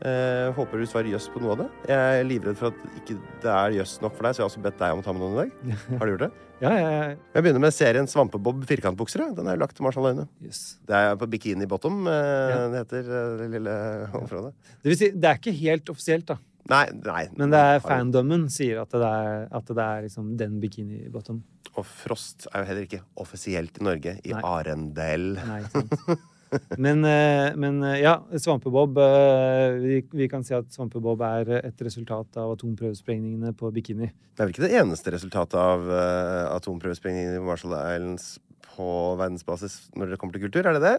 [0.00, 1.66] Eh, håper du svarer jøss på noe av det.
[1.90, 4.52] Jeg er livredd for at ikke det er jøss nok for deg, så jeg har
[4.54, 5.76] også bedt deg om å ta med noen i dag.
[5.98, 6.30] Har du gjort det?
[6.58, 7.02] Ja, ja, ja.
[7.36, 9.28] Jeg begynner med serien Svampebob firkantbukser.
[9.36, 10.24] Den er jo lagt til Marshalløyene.
[10.42, 10.80] Yes.
[10.88, 12.56] Det er på Bikini Bottom, eh, Ja.
[12.72, 13.74] det heter eh, det lille
[14.18, 14.50] området.
[14.82, 16.34] Det vil si, det er ikke helt offisielt, da.
[16.68, 17.22] Nei, nei.
[17.40, 21.42] Men det er fandommen sier at det er, at det er liksom den bikini bottom.
[21.78, 24.42] Og Frost er jo heller ikke offisielt i Norge, i Nei.
[24.44, 25.30] Arendel.
[25.38, 25.94] Nei, sant?
[26.80, 31.82] Men, eh, men eh, ja, Svampebob eh, vi, vi kan si at Svampebob er et
[31.84, 34.08] resultat av atomprøvesprengningene på Bikini.
[34.08, 38.30] Det er vel ikke det eneste resultatet av atomprøvesprengningene atomprøvesprengningen i Marshall Islands
[38.70, 38.88] på
[39.18, 40.66] verdensbasis når det kommer til kultur?
[40.66, 40.96] Er det det?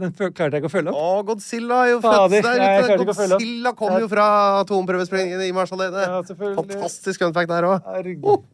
[0.00, 0.98] Den klarte jeg ikke å følge opp.
[0.98, 2.96] Å, Godzilla er jo født der ute!
[3.04, 4.26] Godzilla kom jo fra
[4.62, 6.04] atomprøvesprengningen i Mars alene.
[6.08, 6.20] Ja.
[6.56, 7.90] Fantastisk fun fact der òg.
[7.92, 8.46] Herregud.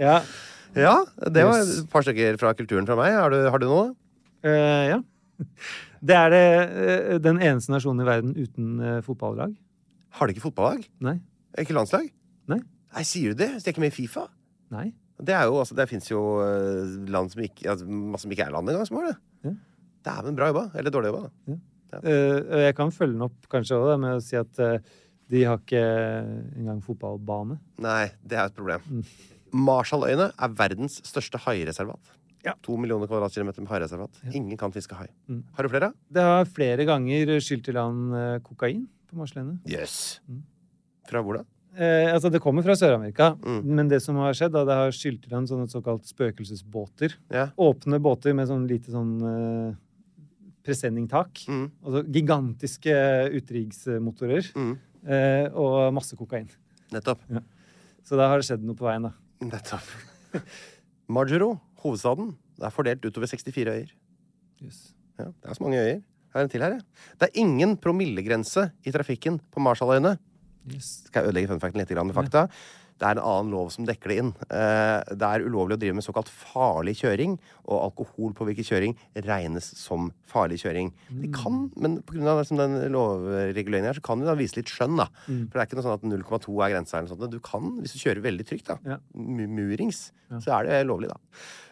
[0.00, 0.18] Ja.
[0.76, 0.94] Ja,
[1.32, 3.16] det var et par stykker fra kulturen fra meg.
[3.16, 3.86] Har du, har du noe?
[4.46, 5.00] Uh, ja.
[6.00, 6.44] Det er det,
[6.80, 9.50] eh, den eneste nasjonen i verden uten uh, fotballag.
[10.16, 10.86] Har de ikke fotballag?
[11.04, 11.18] Nei.
[11.60, 12.06] Ikke landslag?
[12.48, 12.56] Nei.
[12.96, 13.50] Nei, sier du det?
[13.58, 14.22] Så de er ikke med i Fifa?
[14.72, 14.86] Nei.
[15.20, 16.22] Det er jo, altså, det fins jo
[17.12, 17.84] land som ikke altså,
[18.22, 19.18] som ikke er land engang, som har det.
[19.50, 19.52] Ja.
[20.06, 20.64] Dæven, bra jobba.
[20.78, 21.58] Eller dårlig jobba, da.
[21.90, 21.98] Ja.
[21.98, 24.78] og jeg kan følge den opp kanskje også, med å si at eh,
[25.30, 25.80] de har ikke
[26.58, 27.58] engang fotballbane.
[27.82, 28.80] Nei, det er et problem.
[28.86, 29.04] Mm.
[29.66, 32.12] Marshalløyene er verdens største haireservat.
[32.46, 32.54] Ja.
[32.64, 34.20] To millioner kvadratkilometer med haireservat.
[34.32, 35.08] Ingen kan fiske hai.
[35.28, 35.42] Mm.
[35.58, 35.90] Har du flere?
[36.08, 39.58] Det har flere ganger skylt i land eh, kokain på Marshalløyene.
[39.68, 40.20] Yes.
[40.30, 40.40] Mm.
[41.10, 41.44] Fra hvor da?
[41.76, 43.60] Eh, altså, det kommer fra Sør-Amerika, Mm.
[43.76, 47.14] men det som har skjedd, da, det har skylt i land sånne såkalt spøkelsesbåter.
[47.30, 47.48] Ja.
[47.58, 49.74] Åpne båter med sånn lite sånn eh,
[50.66, 51.42] presenningtak.
[51.48, 51.64] Mm.
[51.84, 52.96] Altså gigantiske
[53.36, 54.50] utenriksmotorer.
[54.56, 54.74] Mm.
[55.00, 56.50] Eh, og masse kokain.
[56.92, 57.22] Nettopp.
[58.04, 59.14] Så da har det skjedd noe på veien, da.
[59.46, 59.90] Nettopp.
[61.16, 63.92] Majuro, hovedstaden, det er fordelt utover 64 øyer.
[64.60, 64.80] Yes.
[65.18, 66.00] Ja, det er så mange øyer.
[66.30, 67.06] Her er en til her, ja.
[67.18, 70.14] Det er ingen promillegrense i trafikken på Marshalløyene.
[70.70, 70.90] Yes.
[71.08, 72.46] Skal jeg ødelegge funfacten litt med fakta?
[73.00, 74.30] Det er en annen lov som dekker det inn.
[74.52, 78.92] Eh, Det er ulovlig å drive med såkalt farlig kjøring, og alkoholpåvirket kjøring
[79.24, 80.92] regnes som farlig kjøring.
[81.08, 82.36] Det kan, men pga.
[82.50, 85.08] Den lovreguleringen her, så kan du da vise litt skjønn, da.
[85.24, 87.32] For det er ikke noe sånn at 0,2 er grensa eller noe sånt.
[87.32, 90.10] Du kan, hvis du kjører veldig trygt, da, murings,
[90.44, 91.16] så er det lovlig, da.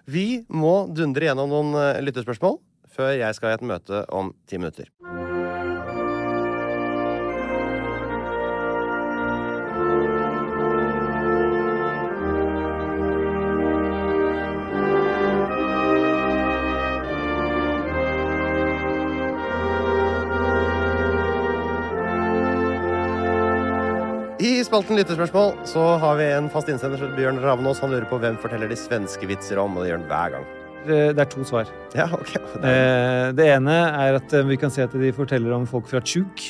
[0.08, 2.56] Vi må dundre gjennom noen eh, lyttespørsmål
[2.88, 4.88] før jeg skal i et møte om ti minutter.
[24.68, 27.80] Spalten Lyttespørsmål så har vi en fast innsender Bjørn Ravnås.
[27.80, 30.48] Han lurer på hvem forteller de svenske vitser om, og det gjør han hver gang.
[30.88, 31.68] Det er to svar.
[31.96, 32.34] Ja, ok.
[32.36, 35.66] Det er, Eh, det ene er at eh, vi kan si at de forteller om
[35.68, 36.44] folk fra Chuk.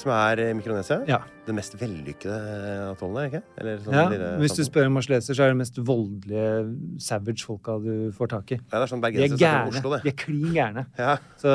[0.00, 1.00] Som er i Mikronesia?
[1.08, 1.20] Ja.
[1.46, 2.36] Det mest vellykkede
[2.90, 3.20] atollet?
[3.22, 3.42] er ikke?
[3.60, 7.44] Eller sånn Ja, lille hvis du spør en marsleser, så er det mest voldelige savage
[7.46, 8.58] folka du får tak i.
[8.58, 9.70] Ja, det er sånn De er gærne.
[9.70, 10.00] Oslo, det.
[10.02, 10.86] De er klin gærne.
[10.98, 11.54] Ja, Så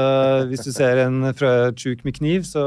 [0.51, 2.63] hvis du ser en fra Chuk med kniv, så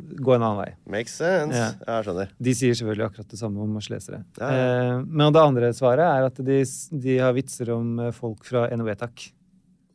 [0.00, 0.70] gå en annen vei.
[0.88, 1.54] makes sense.
[1.56, 1.70] Ja.
[1.84, 2.32] Ja, jeg skjønner.
[2.48, 4.22] De sier selvfølgelig akkurat det samme om marslesere.
[4.40, 4.48] Ja.
[4.48, 6.60] Eh, men det andre svaret er at de,
[7.04, 9.28] de har vitser om eh, folk fra NOE-takk.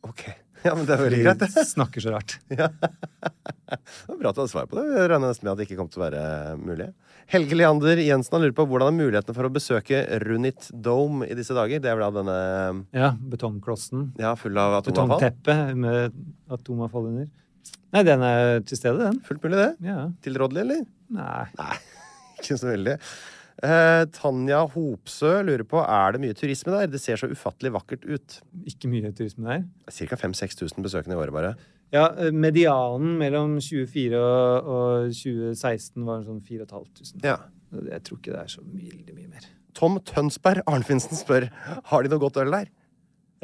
[0.06, 0.22] Ok.
[0.66, 1.64] Ja, men det er veldig greit, det.
[1.70, 2.38] snakker så rart.
[3.70, 4.82] Det var bra at du hadde svar på det.
[4.98, 6.22] Jeg regner nesten med at det ikke kom til å være
[6.58, 6.88] mulig.
[7.30, 11.36] Helge Leander Jensen har lurer på hvordan er mulighetene for å besøke Runit Dome i
[11.38, 11.78] disse dager.
[11.78, 12.38] Det er vel da denne
[12.98, 14.08] Ja, betongklossen.
[14.18, 15.22] ja, full av atomavfall?
[15.22, 16.18] Betongteppe med
[16.50, 17.28] atomavfall under.
[17.94, 19.20] Nei, den er til stede, den.
[19.26, 19.70] Fullt mulig, det.
[19.86, 20.08] Ja.
[20.26, 20.82] Tilrådelig, eller?
[21.20, 21.76] Nei.
[22.42, 22.98] Ikke så veldig.
[23.60, 26.88] Eh, Tanja Hopsø lurer på er det mye turisme der.
[26.88, 28.38] Det ser så ufattelig vakkert ut.
[28.70, 29.66] Ikke mye turisme der.
[29.92, 30.16] Ca.
[30.16, 31.52] 5000-6000 besøkende i året, bare.
[31.92, 37.24] Ja, eh, medianen mellom 24 og, og 2016 var sånn 4500.
[37.26, 37.36] Ja.
[37.70, 39.48] Jeg tror ikke det er så veldig mye mer.
[39.76, 41.46] Tom Tønsberg Arnfinsen spør
[41.90, 42.70] har de noe godt øl der.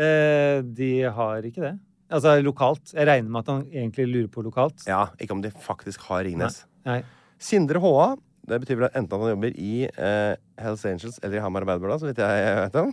[0.00, 1.74] Eh, de har ikke det.
[2.12, 2.92] Altså lokalt.
[2.94, 4.84] Jeg regner med at han egentlig lurer på lokalt.
[4.86, 6.62] Ja, Ikke om de faktisk har Ringnes.
[6.86, 7.00] Nei.
[7.42, 8.14] Sindre Håa.
[8.46, 11.64] Det betyr vel at enten at han jobber i eh, Hells Angels eller i Hamar
[11.66, 12.92] Arbeiderblad, så vidt jeg vet om.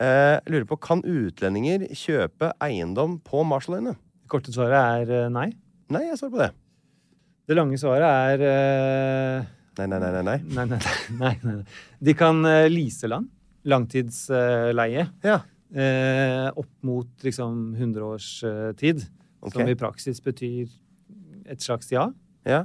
[0.00, 3.94] Eh, lurer på kan utlendinger kjøpe eiendom på Marshalløyene?
[3.94, 5.48] Det korte svaret er eh, nei.
[5.90, 6.50] Nei, jeg svarer på det.
[7.50, 10.10] Det lange svaret er eh, Nei, nei, nei.
[10.12, 10.38] nei, nei.
[10.58, 10.66] nei,
[11.22, 11.54] nei, nei.
[12.06, 13.30] De kan uh, lease land.
[13.70, 15.06] Langtidsleie.
[15.24, 15.38] Ja.
[15.70, 19.04] Eh, opp mot liksom 100 års eh, tid.
[19.40, 19.54] Okay.
[19.54, 20.72] Som i praksis betyr
[21.50, 22.08] et slags ja.
[22.44, 22.64] ja.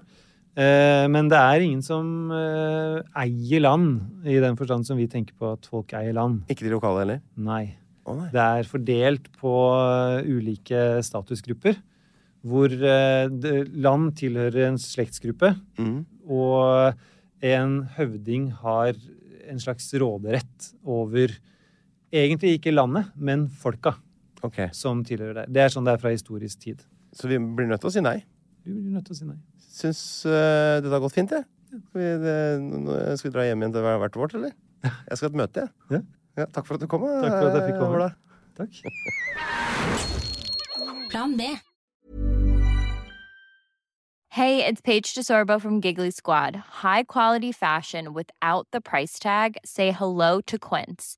[0.56, 5.36] Eh, men det er ingen som eh, eier land, i den forstand som vi tenker
[5.36, 6.46] på at folk eier land.
[6.52, 7.20] Ikke de lokale heller?
[7.36, 7.66] Nei.
[8.06, 8.30] Oh, nei.
[8.32, 11.82] Det er fordelt på eh, ulike statusgrupper.
[12.46, 16.04] Hvor land tilhører en slektsgruppe, Mm.
[16.30, 16.94] og
[17.42, 18.94] en høvding har
[19.50, 21.34] en slags råderett over
[22.14, 23.96] egentlig ikke landet, men folka
[24.46, 24.70] okay.
[24.78, 25.46] som tilhører det.
[25.58, 26.86] Det er sånn det er fra historisk tid.
[27.18, 28.20] Så vi blir nødt til å si nei.
[28.66, 29.40] Vi blir nødt til å si nei
[29.76, 31.46] syns uh, dette har gått fint, jeg.
[31.76, 32.36] Skal vi, det,
[33.20, 34.54] skal vi dra hjem igjen til hvert vårt, eller?
[34.86, 36.02] Jeg skal ha et møte, jeg.
[36.38, 36.46] Ja.
[36.56, 37.04] takk for at du kom.
[37.08, 38.10] Takk for at jeg fikk komme.
[38.56, 38.72] Takk.
[41.12, 41.42] Plan B.
[44.36, 46.56] Hey, it's Paige DeSorbo from Giggly Squad.
[46.84, 49.58] High quality fashion without the price tag.
[49.64, 51.18] Say hello to Quince.